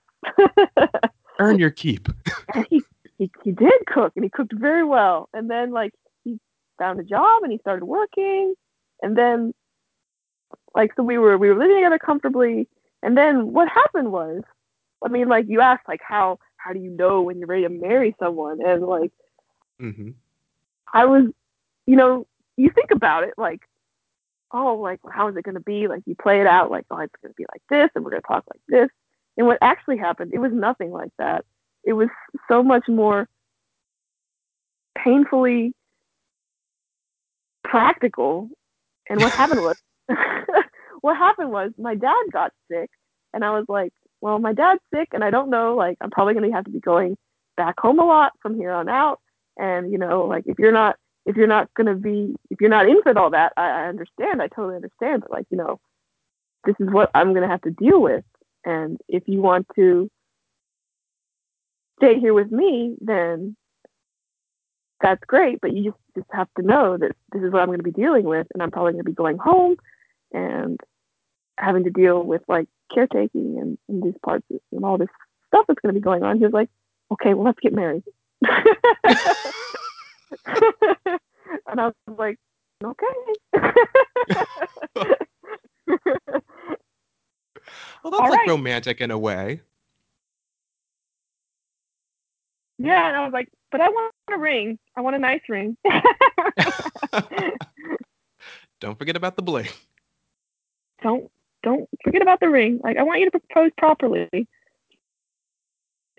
[1.39, 2.07] Earn your keep.
[2.53, 2.83] and he,
[3.17, 6.39] he he did cook and he cooked very well, and then like he
[6.77, 8.53] found a job and he started working,
[9.01, 9.53] and then
[10.75, 12.67] like so we were we were living together comfortably,
[13.01, 14.43] and then what happened was,
[15.03, 17.69] I mean, like you asked like how how do you know when you're ready to
[17.69, 19.11] marry someone, and like.
[19.79, 20.11] hmm
[20.93, 21.25] I was,
[21.87, 23.61] you know, you think about it like,
[24.53, 25.87] oh, like how is it going to be?
[25.87, 28.11] Like you play it out like, oh, it's going to be like this, and we're
[28.11, 28.89] going to talk like this.
[29.37, 31.45] And what actually happened, it was nothing like that.
[31.83, 32.09] It was
[32.49, 33.27] so much more
[34.97, 35.73] painfully
[37.63, 38.49] practical.
[39.09, 39.75] And what happened was,
[41.01, 42.89] what happened was my dad got sick,
[43.33, 43.93] and I was like,
[44.23, 46.71] well, my dad's sick, and I don't know, like I'm probably going to have to
[46.71, 47.17] be going
[47.57, 49.19] back home a lot from here on out.
[49.57, 50.95] And you know, like if you're not
[51.25, 53.87] if you're not going to be if you're not in for all that I, I
[53.87, 55.23] understand i totally understand.
[55.23, 55.81] But like you know
[56.65, 58.23] this is what i'm going to have to deal with.
[58.63, 60.09] And if you want to
[61.99, 63.57] stay here with me then
[65.01, 65.59] that's great.
[65.61, 67.91] But you just just have to know that this is what i'm going to be
[67.91, 68.47] dealing with.
[68.53, 69.75] And i'm probably going to be going home
[70.31, 70.79] and
[71.57, 75.09] having to deal with like caretaking and, and these parts and all this
[75.47, 76.69] stuff that's going to be going on he was like
[77.11, 78.03] okay well let's get married
[81.67, 82.39] and I was like,
[82.83, 83.05] okay.
[88.03, 88.49] Well, that's All like right.
[88.49, 89.61] romantic in a way.
[92.77, 94.77] yeah, and I was like, but I want a ring.
[94.97, 95.77] I want a nice ring.
[98.81, 99.69] Don't forget about the bling.
[101.01, 101.31] don't
[101.63, 102.79] don't forget about the ring.
[102.83, 104.47] Like I want you to propose properly.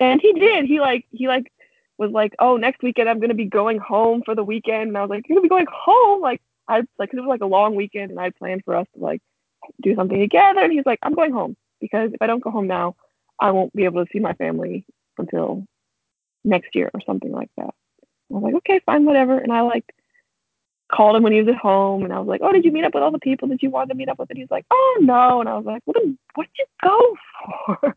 [0.01, 0.65] And he did.
[0.67, 1.53] He like he like
[1.99, 4.89] was like, oh, next weekend I'm gonna be going home for the weekend.
[4.89, 6.21] And I was like, you're gonna be going home?
[6.21, 8.87] Like I like 'cause it was like a long weekend, and I planned for us
[8.95, 9.21] to like
[9.83, 10.61] do something together.
[10.61, 12.97] And he's like, I'm going home because if I don't go home now,
[13.41, 14.87] I won't be able to see my family
[15.19, 15.65] until
[16.45, 17.75] next year or something like that.
[18.31, 19.39] I was like, okay, fine, whatever.
[19.39, 19.85] And I like
[20.93, 22.85] called him when he was at home, and I was like, oh, did you meet
[22.85, 24.31] up with all the people that you wanted to meet up with?
[24.31, 25.41] And he's like, oh no.
[25.41, 27.17] And I was like, what did what did you go
[27.67, 27.97] for?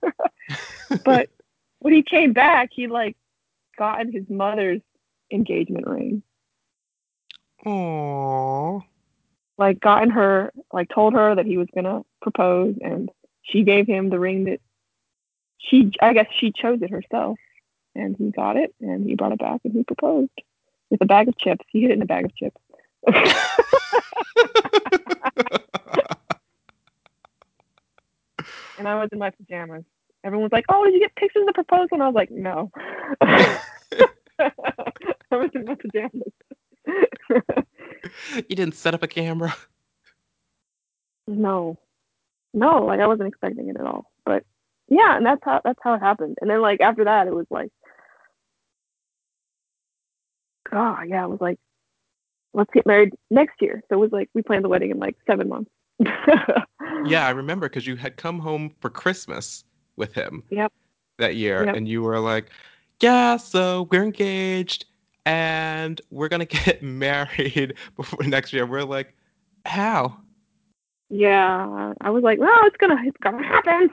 [1.03, 1.29] but
[1.79, 3.15] when he came back, he like
[3.77, 4.81] gotten his mother's
[5.31, 6.23] engagement ring.
[7.65, 8.83] Aww.
[9.57, 13.09] Like gotten her, like told her that he was gonna propose, and
[13.41, 14.61] she gave him the ring that
[15.57, 17.37] she, I guess, she chose it herself,
[17.95, 20.29] and he got it, and he brought it back, and he proposed
[20.89, 21.65] with a bag of chips.
[21.69, 22.61] He hid it in a bag of chips.
[28.77, 29.83] And I was in my pajamas.
[30.23, 32.31] Everyone was like, "Oh, did you get pictures of the proposal?" And I was like,
[32.31, 32.71] "No."
[33.21, 33.59] I
[35.31, 36.31] was in my pajamas.
[38.35, 39.55] you didn't set up a camera.
[41.27, 41.77] no,
[42.53, 44.11] no, like I wasn't expecting it at all.
[44.25, 44.43] But
[44.89, 46.37] yeah, and that's how that's how it happened.
[46.41, 47.71] And then like after that, it was like,
[50.71, 51.59] oh yeah, it was like,
[52.53, 53.81] let's get married next year.
[53.89, 55.71] So it was like we planned the wedding in like seven months.
[57.05, 59.63] Yeah, I remember because you had come home for Christmas
[59.97, 60.71] with him Yep.
[61.17, 61.75] that year, Yep.
[61.75, 62.49] and you were like,
[63.01, 64.85] "Yeah, so we're engaged,
[65.25, 68.65] and we're gonna get married before next year.
[68.65, 69.13] We're like,
[69.65, 70.17] how?
[71.09, 73.89] Yeah, I was like, well, it's gonna it's gonna happen,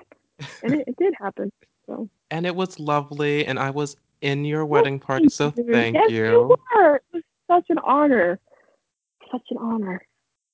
[0.63, 1.53] and it, it did happen.
[1.87, 2.09] So.
[2.31, 6.25] And it was lovely, and I was in your wedding party, so thank yes, you.
[6.25, 6.97] you were.
[6.97, 8.41] It was such an honor.
[9.31, 10.03] Such an honor.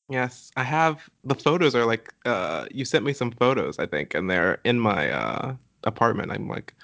[0.08, 4.14] Yes, I have the photos are like uh you sent me some photos, I think,
[4.14, 6.32] and they're in my uh apartment.
[6.32, 6.74] I'm like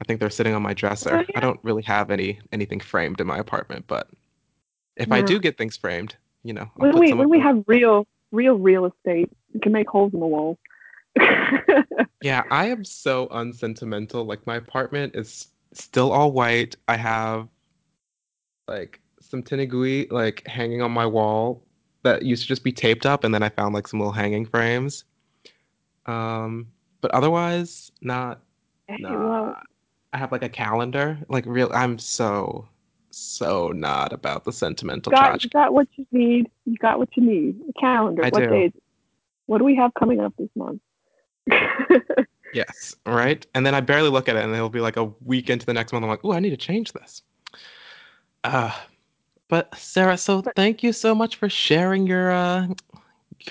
[0.00, 1.16] I think they're sitting on my dresser.
[1.16, 1.36] Oh, yeah.
[1.36, 4.08] I don't really have any anything framed in my apartment, but
[4.96, 7.64] if I do get things framed, you know, I'll When we when we them- have
[7.66, 10.58] real real real estate, we can make holes in the walls.
[12.22, 14.24] Yeah, I am so unsentimental.
[14.24, 16.74] Like my apartment is still all white.
[16.88, 17.48] I have
[18.66, 18.98] like
[19.34, 21.60] some tenugui like hanging on my wall
[22.04, 24.46] that used to just be taped up, and then I found like some little hanging
[24.46, 25.04] frames.
[26.06, 26.68] Um,
[27.00, 28.40] but otherwise, not.
[28.88, 29.54] Nah.
[30.12, 31.18] I have like a calendar.
[31.28, 32.68] Like real, I'm so
[33.10, 36.48] so not about the sentimental you got you got what you need.
[36.64, 37.60] You got what you need.
[37.68, 38.24] A calendar.
[38.24, 38.48] I what do.
[38.48, 38.72] days?
[39.46, 40.80] What do we have coming up this month?
[42.54, 43.44] Yes, right.
[43.54, 45.72] And then I barely look at it, and it'll be like a week into the
[45.74, 46.04] next month.
[46.04, 47.22] I'm like, oh, I need to change this.
[48.44, 48.70] Uh,
[49.48, 52.66] but Sarah, so But- thank you so much for sharing your uh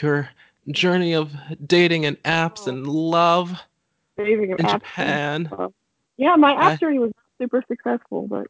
[0.01, 0.29] your
[0.71, 1.31] journey of
[1.65, 2.69] dating and apps Oh.
[2.69, 3.59] and love
[4.17, 4.71] Saving of in apps.
[4.71, 5.49] Japan.
[6.17, 8.47] Yeah, my I- app journey was super successful, but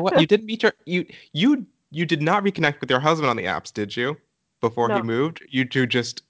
[0.00, 3.36] what you didn't meet your you you you did not reconnect with your husband on
[3.36, 4.16] the apps, did you?
[4.60, 6.22] Before he moved, you two just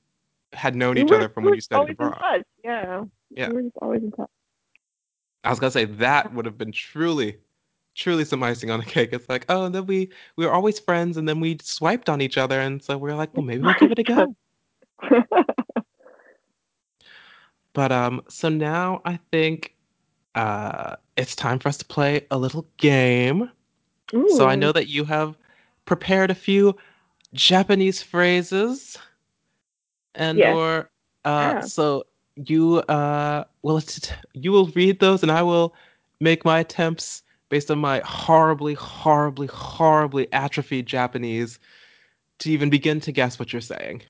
[0.53, 2.45] had known we each were- other from we when you studied abroad.
[2.65, 3.05] Yeah.
[3.31, 3.49] Yeah.
[3.49, 4.31] We were just always in touch.
[5.45, 7.39] I was gonna say that would have been truly,
[8.01, 9.11] truly some icing on the cake.
[9.13, 12.23] It's like, oh, and then we we were always friends, and then we swiped on
[12.23, 14.35] each other, and so we are like, well, maybe we'll give it a go.
[17.75, 19.75] But um, so now I think
[20.35, 23.51] uh, it's time for us to play a little game.
[24.27, 25.37] So I know that you have
[25.87, 26.77] prepared a few
[27.35, 28.99] Japanese phrases,
[30.15, 30.59] and Yes.
[30.59, 30.91] or
[31.25, 31.61] uh, Yeah.
[31.61, 32.05] so
[32.37, 35.75] you uh will t- you will read those, and I will
[36.21, 41.59] make my attempts based on my horribly, horribly, horribly atrophied Japanese
[42.39, 44.03] to even begin to guess what you're saying.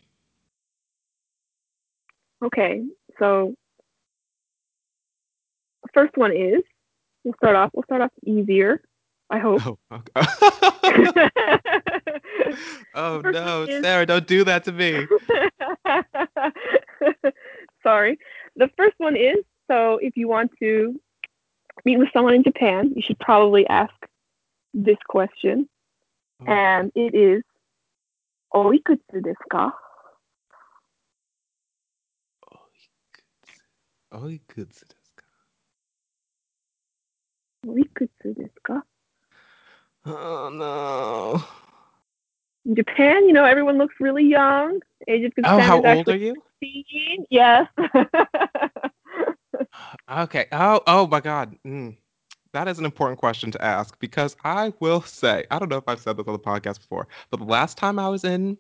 [2.44, 2.84] Okay,
[3.18, 3.54] so
[5.92, 6.62] first one is
[7.24, 7.70] we'll start off.
[7.74, 8.82] We'll start off easier.
[9.28, 9.60] I hope.
[9.66, 10.12] Oh, okay.
[12.94, 15.06] oh no, is- Sarah, don't do that to me.
[17.82, 18.18] Sorry.
[18.56, 19.36] The first one is
[19.70, 21.00] so if you want to
[21.84, 23.94] meet with someone in Japan, you should probably ask
[24.74, 25.68] this question,
[26.40, 26.46] Oh.
[26.46, 27.42] and it is
[28.54, 29.72] "Oikutsu desu ka?"
[34.12, 35.24] Oikutsu desu ka?
[37.66, 38.82] Oikutsu desu ka?
[40.06, 41.42] Oh no.
[42.66, 44.80] In Japan, you know, everyone looks really young.
[45.08, 46.34] Age of consent Oh, how is old are you?
[46.62, 47.26] 16.
[47.30, 47.66] Yes.
[50.10, 50.46] Okay.
[50.52, 51.56] Oh, oh my God.
[51.66, 51.96] Mm.
[52.52, 55.84] That is an important question to ask because I will say, I don't know if
[55.86, 58.58] I've said this on the podcast before, but the last time I was in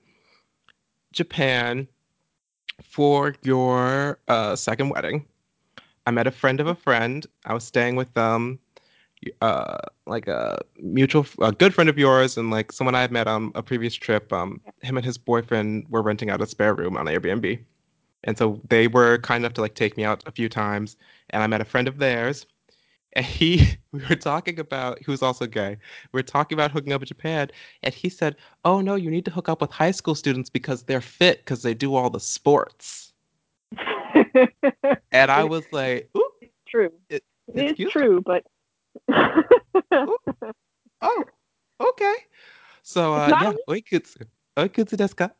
[1.12, 1.88] Japan
[2.84, 5.26] for your uh, second wedding,
[6.06, 7.26] I met a friend of a friend.
[7.46, 8.60] I was staying with them,
[9.40, 13.26] uh, like a mutual, a good friend of yours, and like someone I had met
[13.26, 14.32] on a previous trip.
[14.32, 17.58] Um, him and his boyfriend were renting out a spare room on Airbnb,
[18.24, 20.96] and so they were kind enough to like take me out a few times.
[21.30, 22.46] And I met a friend of theirs,
[23.14, 25.76] and he, we were talking about, he was also gay.
[26.12, 27.50] We were talking about hooking up in Japan,
[27.82, 30.82] and he said, "Oh no, you need to hook up with high school students because
[30.82, 33.12] they're fit because they do all the sports."
[35.12, 36.90] And I was like, "Ooh, it's true.
[37.08, 38.44] It- it is excuse- true, but
[41.00, 41.24] oh,
[41.80, 42.14] okay."
[42.82, 43.74] So uh, It's not yeah,
[44.60, 45.30] oikutsu, oikutsu desu ka?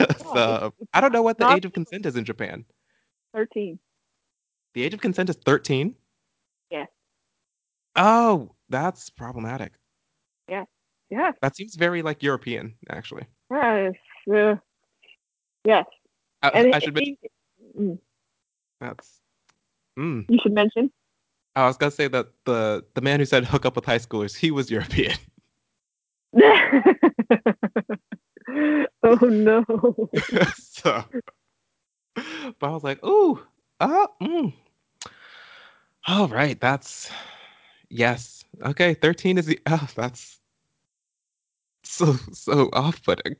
[0.00, 2.64] Oh, uh, I don't know what the age of consent is in Japan.
[3.34, 3.78] 13.
[4.74, 5.94] The age of consent is thirteen.
[6.70, 6.88] Yes.
[7.94, 9.72] Oh, that's problematic.
[11.14, 11.34] Yes.
[11.42, 13.24] That seems very like European, actually.
[13.50, 13.94] Yes.
[14.28, 14.56] Uh,
[15.64, 15.86] yes.
[16.42, 17.16] I, And I should mention
[17.78, 17.98] mm,
[18.80, 19.20] that's.
[19.98, 20.24] Mm.
[20.28, 20.90] you should mention.
[21.54, 24.36] I was gonna say that the the man who said hook up with high schoolers,
[24.36, 25.16] he was European.
[29.02, 29.64] oh no.
[30.56, 31.04] so,
[32.14, 33.40] but I was like, ooh,
[33.80, 34.52] uh, mm.
[36.06, 37.10] all right, that's
[37.88, 38.94] yes, okay.
[38.94, 40.38] Thirteen is the oh, that's
[41.82, 43.36] so so off-putting.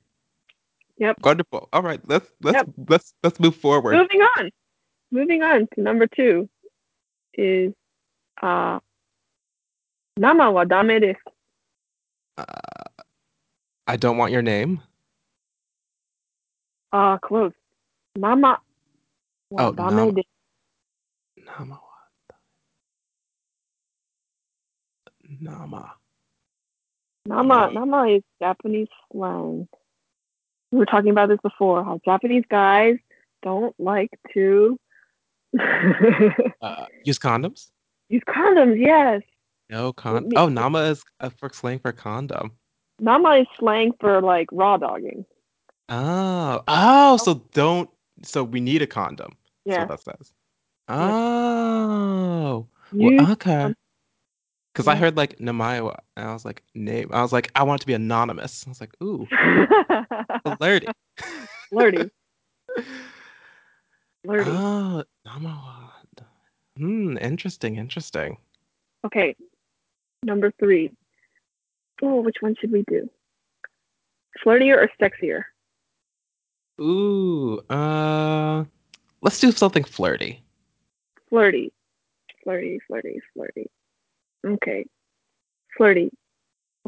[0.98, 1.16] Yep.
[1.22, 1.68] Wonderful.
[1.72, 2.68] All right, let's let's yep.
[2.88, 3.96] let's let's move forward.
[3.96, 4.50] Moving on.
[5.10, 6.48] Moving on to number two
[7.34, 7.72] is
[8.42, 8.78] uh
[10.16, 11.16] Nama wa dame desu.
[12.38, 12.44] Uh,
[13.86, 14.80] I don't want your name.
[16.95, 17.53] Uh, close.
[18.16, 18.61] Mama.
[19.59, 20.12] Oh, Nama.
[20.12, 20.22] De...
[21.45, 21.80] Nama.
[25.40, 25.95] Nama.
[27.26, 27.70] Nama.
[27.72, 29.66] Nama is Japanese slang.
[30.70, 31.82] We were talking about this before.
[31.82, 32.99] How Japanese guys
[33.42, 34.78] don't like to
[36.62, 37.70] uh, use condoms.
[38.09, 39.22] Use condoms, yes.
[39.68, 40.30] No con.
[40.36, 42.53] Oh, Nama is a for slang for condom.
[43.01, 45.24] Nama is slang for like raw dogging.
[45.89, 47.91] Oh, oh, so don't.
[48.22, 49.37] So we need a condom.
[49.66, 50.32] That's Yeah, what that says.
[50.89, 53.74] Oh, well, okay.
[54.72, 57.11] Because I heard like Namayo, and I was like, name.
[57.12, 58.64] I was like, I want it to be anonymous.
[58.66, 59.26] I was like, ooh,
[60.59, 60.89] flirty.
[61.70, 62.11] flirty,
[64.24, 64.51] flirty.
[64.51, 65.91] Oh, Namawa.
[66.76, 68.37] Hmm, interesting, interesting.
[69.07, 69.37] Okay,
[70.24, 70.91] number three.
[72.03, 73.09] Oh, which one should we do?
[74.45, 75.45] Flirtier or sexier?
[76.80, 78.63] Ooh, uh,
[79.22, 80.41] let's do something flirty.
[81.30, 81.72] Flirty,
[82.43, 83.70] flirty, flirty, flirty.
[84.45, 84.86] Okay,
[85.78, 86.09] flirty.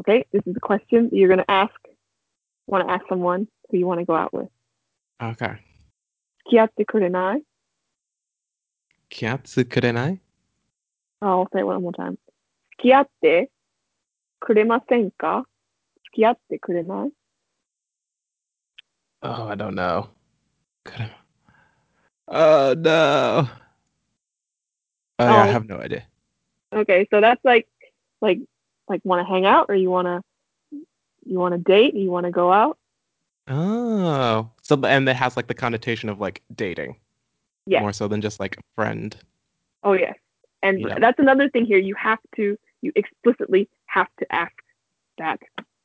[0.00, 1.74] Okay, this is a question you're gonna ask.
[2.66, 4.48] Want to ask someone who you want to go out with?
[5.20, 5.58] Okay.
[6.44, 7.42] 付き合ってくれない?
[9.10, 10.18] Kyatsu kurenai?
[11.20, 12.12] I'll say it one more time.
[12.72, 13.50] 付き合って
[14.40, 15.46] くれませんか?
[16.06, 17.10] 付き合ってくれない?
[19.23, 20.09] Oh, I don't know.
[20.85, 21.09] Could
[22.27, 23.47] Oh no.
[25.19, 25.51] Oh, yeah, I Oh.
[25.51, 26.03] have no idea.
[26.73, 27.67] Okay, so that's like,
[28.21, 28.39] like,
[28.87, 30.21] like want to hang out or you want to,
[31.25, 31.95] you want to date?
[31.95, 32.77] You want to go out?
[33.47, 36.97] Oh, so and it has like the connotation of like dating
[37.65, 37.79] Yeah.
[37.79, 39.15] more so than just like a friend.
[39.83, 40.15] Oh yes.
[40.63, 40.99] And Yeah.
[40.99, 41.77] that's another thing here.
[41.77, 44.51] You have to, you explicitly have to ask
[45.17, 45.39] that.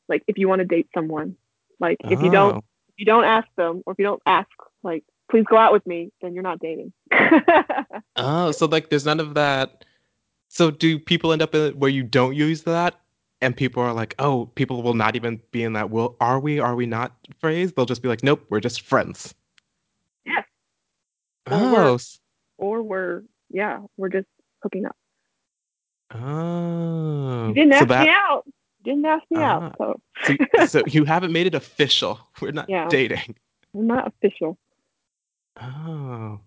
[0.08, 1.36] Like if you want to date someone,
[1.78, 2.64] like if you don't, Oh.
[3.02, 4.48] You don't ask them, or if you don't ask,
[4.84, 6.92] like, please go out with me, then you're not dating.
[8.16, 9.84] Oh, so like there's none of that.
[10.48, 13.00] So do people end up in where you don't use that,
[13.40, 15.90] and people are like, oh, people will not even be in that.
[15.90, 16.60] Will are we?
[16.60, 17.12] Are we not?
[17.40, 17.72] Phrase.
[17.72, 19.34] They'll just be like, nope, we're just friends.
[20.26, 20.44] Yes.
[21.50, 21.98] Or oh, we're- Oh.
[22.58, 24.28] or we're, yeah, we're just
[24.62, 24.96] hooking up.
[26.14, 27.48] Oh.
[27.48, 28.44] You didn't so ask that, me out.
[28.84, 29.66] You didn't ask me Ah.
[29.66, 32.18] out, so so, so you haven't made it official.
[32.40, 32.88] We're not Yeah.
[32.88, 33.36] dating.
[33.72, 34.58] we're not official.
[35.60, 36.40] Oh.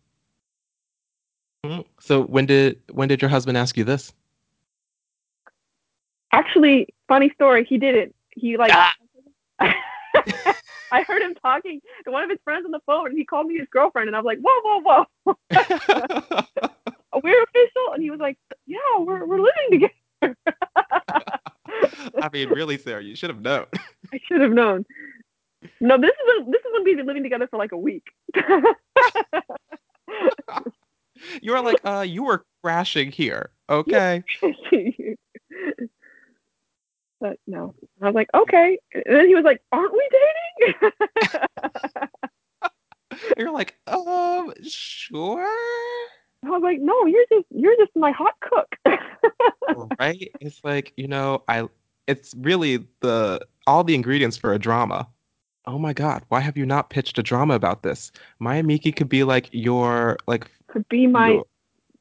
[1.66, 4.14] Hmm, So when did when did your husband ask you this?
[6.32, 7.64] Actually, funny story.
[7.64, 8.16] He did it.
[8.32, 8.72] He like.
[8.74, 8.92] Ah.
[10.92, 13.48] I heard him talking to one of his friends on the phone, and he called
[13.48, 15.38] me his girlfriend, and I was like, "Whoa, whoa, whoa,
[17.24, 19.90] we're official!" And he was like, "Yeah, we're we're living
[20.22, 20.36] together."
[22.22, 23.66] I mean, really, Sarah, you should have known.
[24.14, 24.86] I should have known.
[25.80, 28.06] No, this is when, this is when we've been living together for like a week.
[31.42, 33.52] You were like, uh, you were crashing here.
[33.70, 34.24] Okay.
[37.20, 38.78] but no, I was like, okay.
[38.94, 40.10] And then he was like, "Aren't we
[40.62, 40.92] dating?"
[43.38, 45.48] You're like, um, sure.
[46.46, 48.76] I was like, "No, you're just you're just my hot cook."
[50.00, 50.32] right?
[50.42, 51.68] It's like, you know, I
[52.08, 55.08] it's really the all the ingredients for a drama.
[55.66, 58.12] Oh my god, why have you not pitched a drama about this?
[58.40, 61.46] Maya Miki could be like your like Could be my your,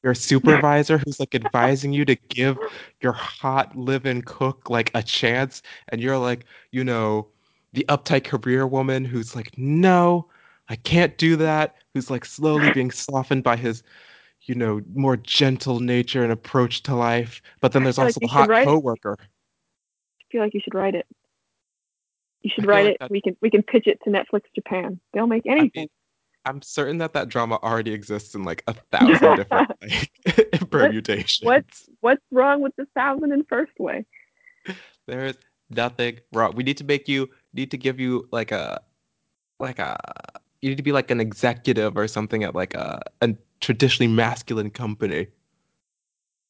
[0.03, 2.59] your supervisor who's like advising you to give
[3.01, 7.27] your hot live-in cook like a chance and you're like, you know,
[7.73, 10.29] the uptight career woman who's like, "No,
[10.69, 13.83] I can't do that." Who's like slowly being softened by his
[14.47, 17.41] you know, more gentle nature and approach to life.
[17.61, 18.65] But then there's feel like also the hot it.
[18.65, 19.17] coworker.
[19.21, 21.07] I feel like you should write it.
[22.43, 22.97] You should I write like it.
[23.01, 25.01] that- We can we can pitch it to Netflix Japan.
[25.13, 25.71] They'll make I anything.
[25.83, 25.89] mean,
[26.45, 30.11] I'm certain that that drama already exists in like a thousand different like,
[30.71, 31.45] permutations.
[31.47, 31.65] what-
[32.01, 34.05] What's wrong with the thousand and first way?
[35.07, 35.39] There is
[35.71, 36.53] nothing wrong.
[36.55, 38.83] We need to make you need to give you like a
[39.59, 39.97] like a
[40.61, 43.35] you need to be like an executive or something at like a, a
[43.65, 45.27] traditionally masculine company.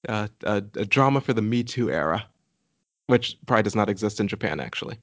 [0.09, 2.27] Uh, a, a drama for the Me Too era,
[3.07, 4.99] which probably does not exist in Japan actually.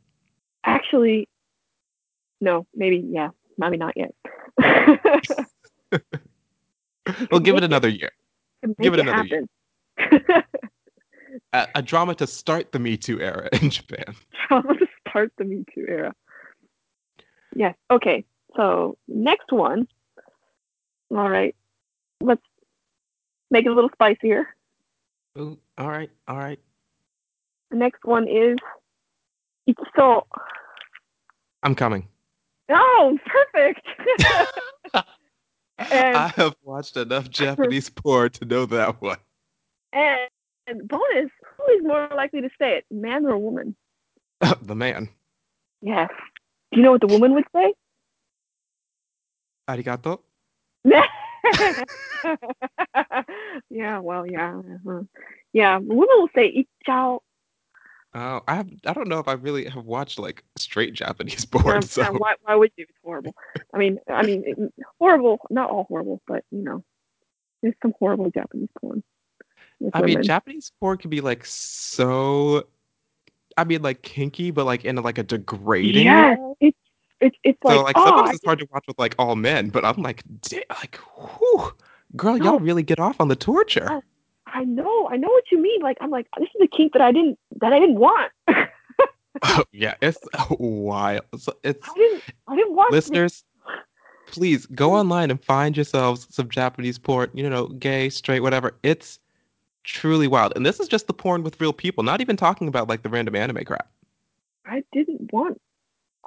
[0.64, 1.28] Actually,
[2.40, 4.14] no, maybe yeah, maybe not yet.
[7.32, 8.12] We'll give it another year.
[8.80, 9.48] Give it another year.
[11.54, 14.16] A, a drama to start the Me Too era in Japan.
[14.48, 16.14] Drama to start the Me Too era.
[17.56, 17.76] Yes.
[17.90, 18.26] Okay.
[18.56, 19.88] So next one.
[21.10, 21.56] All right.
[22.22, 22.42] Let's
[23.50, 24.48] make it a little spicier.
[25.38, 26.60] Ooh, all right, all right.
[27.70, 28.58] The next one is
[29.70, 30.24] Ikiso.
[31.64, 32.08] I'm coming.
[32.70, 33.86] Oh, perfect.
[35.78, 39.18] and, I have watched enough Japanese porn to know that one.
[39.94, 40.30] and,
[40.68, 43.76] and bonus, who is more likely to say it, man or woman?
[44.62, 45.10] the man.
[45.82, 46.10] Yes.
[46.72, 47.74] Do you know what the woman would say?
[49.70, 50.20] Arigato.
[53.70, 54.58] yeah, well, yeah.
[54.58, 55.02] uh-huh.
[55.54, 57.20] Yeah, women will say ichao.
[58.14, 61.76] Oh, I have, I don't know if I really have watched like straight Japanese porn.
[61.76, 62.86] yeah, So why, why would you?
[62.88, 63.34] It's horrible.
[63.74, 65.40] I mean, I mean, it- horrible.
[65.50, 66.84] Not all horrible, but you know,
[67.62, 69.04] there's some horrible Japanese porn.
[69.94, 70.22] I mean.
[70.24, 72.68] Japanese porn can be like so.
[73.58, 76.04] I mean, like kinky, but like in like a degrading.
[76.04, 76.54] Yes, way.
[76.60, 76.78] it's
[77.22, 79.70] it's it's So like, like oh, sometimes it's hard to watch with like all men,
[79.70, 80.24] but I'm like,
[80.70, 81.72] like, whew,
[82.16, 82.46] girl, No.
[82.46, 83.88] y'all really get off on the torture.
[83.90, 84.02] Oh.
[84.54, 85.82] I know, I know what you mean.
[85.82, 88.32] Like, I'm like, this is a kink that I didn't that I didn't want.
[89.44, 90.20] Oh, yeah, it's
[90.50, 91.22] wild.
[91.38, 93.44] So it's didn't I didn't want listeners.
[94.28, 97.30] Please go online and find yourselves some Japanese porn.
[97.34, 98.74] You know, gay, straight, whatever.
[98.84, 99.20] It's
[99.84, 102.04] truly wild, and this is just the porn with real people.
[102.04, 103.90] Not even talking about like the random anime crap.
[104.66, 105.62] I didn't want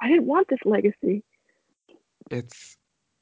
[0.01, 1.23] I didn't want this legacy.
[2.31, 2.77] It's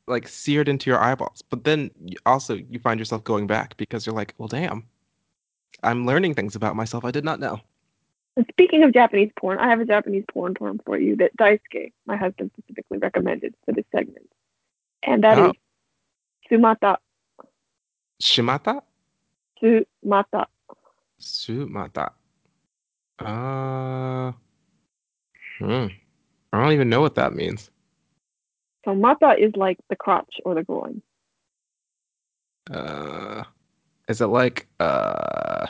[0.07, 1.43] like seared into your eyeballs.
[1.43, 1.91] But then
[2.27, 4.85] also you find yourself going back because you're like, well, damn,
[5.83, 7.61] I'm learning things about myself I did not know.
[8.37, 11.93] And speaking of Japanese porn, I have a Japanese porn porn for you that Daisuke,
[12.07, 14.31] my husband, specifically recommended for this segment.
[15.03, 15.53] And that is Oh.
[16.51, 16.97] Sumata.
[18.23, 18.83] Shimata,
[19.61, 20.47] Sumata.
[21.21, 22.13] sumata.
[23.19, 24.33] Uh,
[25.59, 25.87] hmm.
[26.53, 27.71] I don't even know what that means.
[28.85, 31.03] So mata is like the crotch or the groin.
[32.71, 33.45] Uh,
[34.09, 35.67] is it like uh,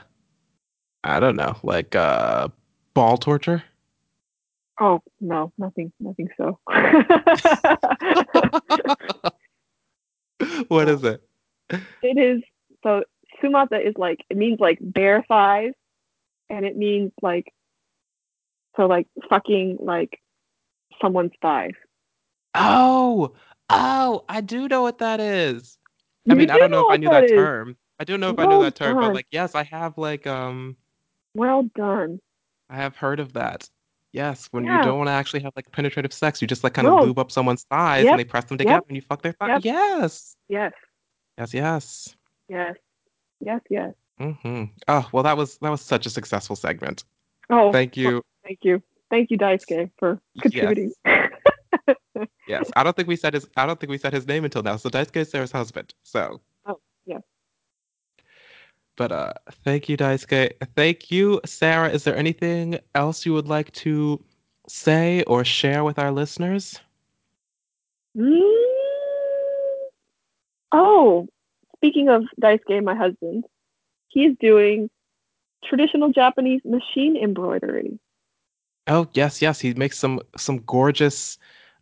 [1.04, 2.48] I don't know, like uh,
[2.94, 3.62] ball torture?
[4.80, 6.58] Oh no, nothing, nothing so.
[10.68, 11.22] what is it?
[12.02, 12.42] it is
[12.82, 13.04] so
[13.42, 15.72] sumata is like it means like bare thighs,
[16.50, 17.52] and it means like
[18.76, 20.18] so like fucking like
[21.00, 21.74] someone's thighs.
[22.54, 23.34] Oh,
[23.70, 25.78] oh, I do know what that is.
[26.28, 27.76] I You mean, I do don't know if I knew that term.
[27.98, 30.76] I don't know if I knew that term, but like, yes, I have like um,
[31.34, 32.20] Well done.
[32.68, 33.68] I have heard of that.
[34.12, 36.86] Yes, when you don't want to actually have like penetrative sex, you just like kind
[36.86, 37.02] of No.
[37.06, 38.12] lube up someone's thighs Yep.
[38.12, 39.64] and they press them together and you fuck their thighs.
[39.64, 39.74] Yep.
[39.74, 40.72] Yes, Yes,
[41.38, 42.16] yes, yes.
[42.48, 42.74] yes,
[43.40, 43.94] yes, yes.
[44.18, 47.04] hmm Oh, well, that was that was such a successful segment.
[47.48, 48.22] Oh, Thank you.
[48.44, 48.82] thank you,
[49.12, 50.92] thank you, Daisuke, for contributing.
[52.46, 53.48] Yes, I don't think we said his.
[53.56, 54.76] I don't think we said his name until now.
[54.76, 55.94] So Daisuke is Sarah's husband.
[56.02, 56.40] So.
[56.66, 57.18] Oh, yeah.
[58.96, 59.32] But uh,
[59.64, 60.52] thank you, Daisuke.
[60.76, 61.88] Thank you, Sarah.
[61.88, 64.22] Is there anything else you would like to
[64.68, 66.78] say or share with our listeners?
[68.16, 68.52] Mm.
[70.72, 71.26] Oh,
[71.76, 73.44] speaking of Daisuke, my husband,
[74.08, 74.90] he's doing
[75.64, 77.98] traditional Japanese machine embroidery.
[78.86, 79.60] Oh yes, yes.
[79.60, 81.38] He makes some some gorgeous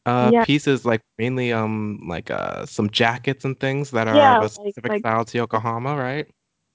[0.06, 0.44] uh Yeah.
[0.44, 4.48] pieces, like mainly um like uh some jackets and things that are Yeah, of a
[4.48, 6.26] specific like- style to Yokohama, right?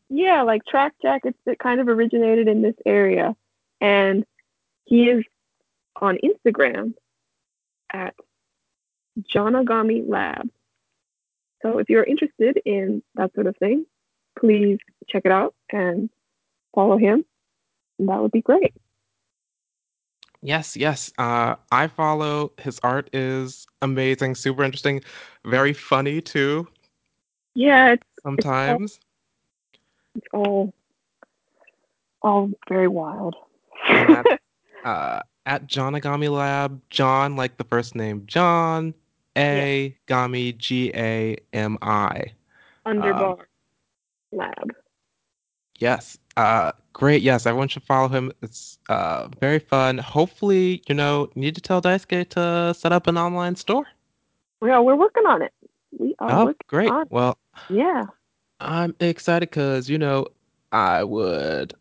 [0.09, 3.35] Yeah, like track jackets that kind of originated in this area.
[3.81, 4.25] And
[4.85, 5.23] he is
[5.99, 6.93] on Instagram
[7.91, 8.13] at
[9.33, 10.49] Janagami Lab.
[11.61, 13.85] So if you're interested in that sort of thing,
[14.37, 16.09] please check it out and
[16.75, 17.25] follow him.
[17.97, 18.73] That would be great.
[20.45, 21.11] Yes, yes.
[21.17, 22.51] Uh, I follow.
[22.59, 25.01] His art is amazing, super interesting,
[25.43, 26.67] very funny too.
[27.55, 28.99] Yeah, it's, Sometimes.
[30.13, 30.71] it's all
[32.21, 33.35] all very wild.
[33.89, 34.29] That's
[34.85, 36.79] uh, at Johnagami Lab.
[36.91, 38.93] John, like the first name, John.
[39.37, 42.33] A Gami G A M I.
[42.85, 43.39] Underbar
[44.31, 44.73] Lab.
[45.79, 46.19] Yes.
[46.37, 47.21] Uh, great.
[47.21, 48.31] Yes, everyone should follow him.
[48.41, 49.97] It's uh very fun.
[49.97, 53.85] Hopefully, you know, need to tell Daisuke to set up an online store.
[54.63, 55.53] Yeah, we're working on it.
[55.97, 56.89] We are Oh, working great.
[56.89, 57.37] on Well,
[57.69, 58.05] Yeah.
[58.59, 60.27] I'm excited because you know
[60.71, 61.73] I would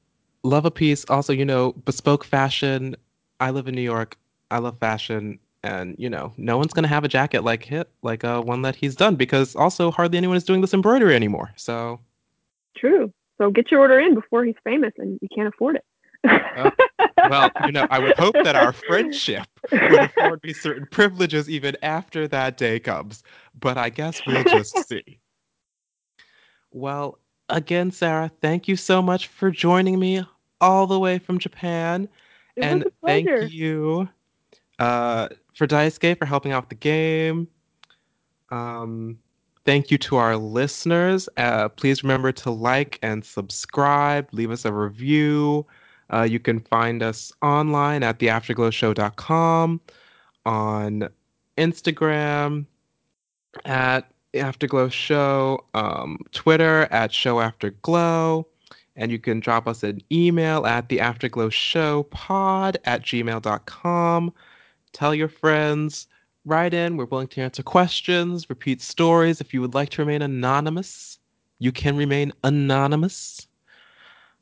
[0.42, 1.04] love a piece.
[1.08, 2.96] Also, you know, bespoke fashion.
[3.40, 4.16] I live in New York.
[4.50, 8.22] I love fashion, and you know, no one's gonna have a jacket like hit like
[8.24, 11.52] uh, one that he's done because also hardly anyone is doing this embroidery anymore.
[11.56, 12.00] So
[12.76, 13.12] True.
[13.38, 15.84] So get your order in before he's famous and you can't afford it.
[17.28, 21.76] well, you know, I would hope that our friendship would afford me certain privileges even
[21.82, 23.22] after that day comes.
[23.58, 25.20] But I guess we'll just see.
[26.70, 27.18] Well,
[27.48, 30.24] again, Sarah, thank you so much for joining me
[30.60, 32.08] all the way from Japan.
[32.56, 34.08] It and thank you
[34.78, 37.48] uh, for Daisuke for helping out the game.
[38.50, 39.18] Um,
[39.64, 41.28] thank you to our listeners.
[41.36, 45.66] Uh, please remember to like and subscribe, leave us a review.
[46.12, 49.80] Uh, you can find us online at theafterglowshow.com,
[50.46, 51.08] on
[51.56, 52.66] Instagram
[53.64, 57.70] at Afterglow Show, um, Twitter at Show After
[58.96, 64.32] and you can drop us an email at theafterglowshowpod at gmail.com.
[64.92, 66.06] Tell your friends,
[66.44, 66.96] write in.
[66.96, 69.40] We're willing to answer questions, repeat stories.
[69.40, 71.18] If you would like to remain anonymous,
[71.58, 73.46] you can remain anonymous.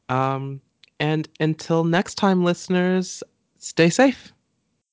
[0.09, 0.61] Um,
[1.01, 3.23] and until next time, listeners,
[3.59, 4.33] stay safe.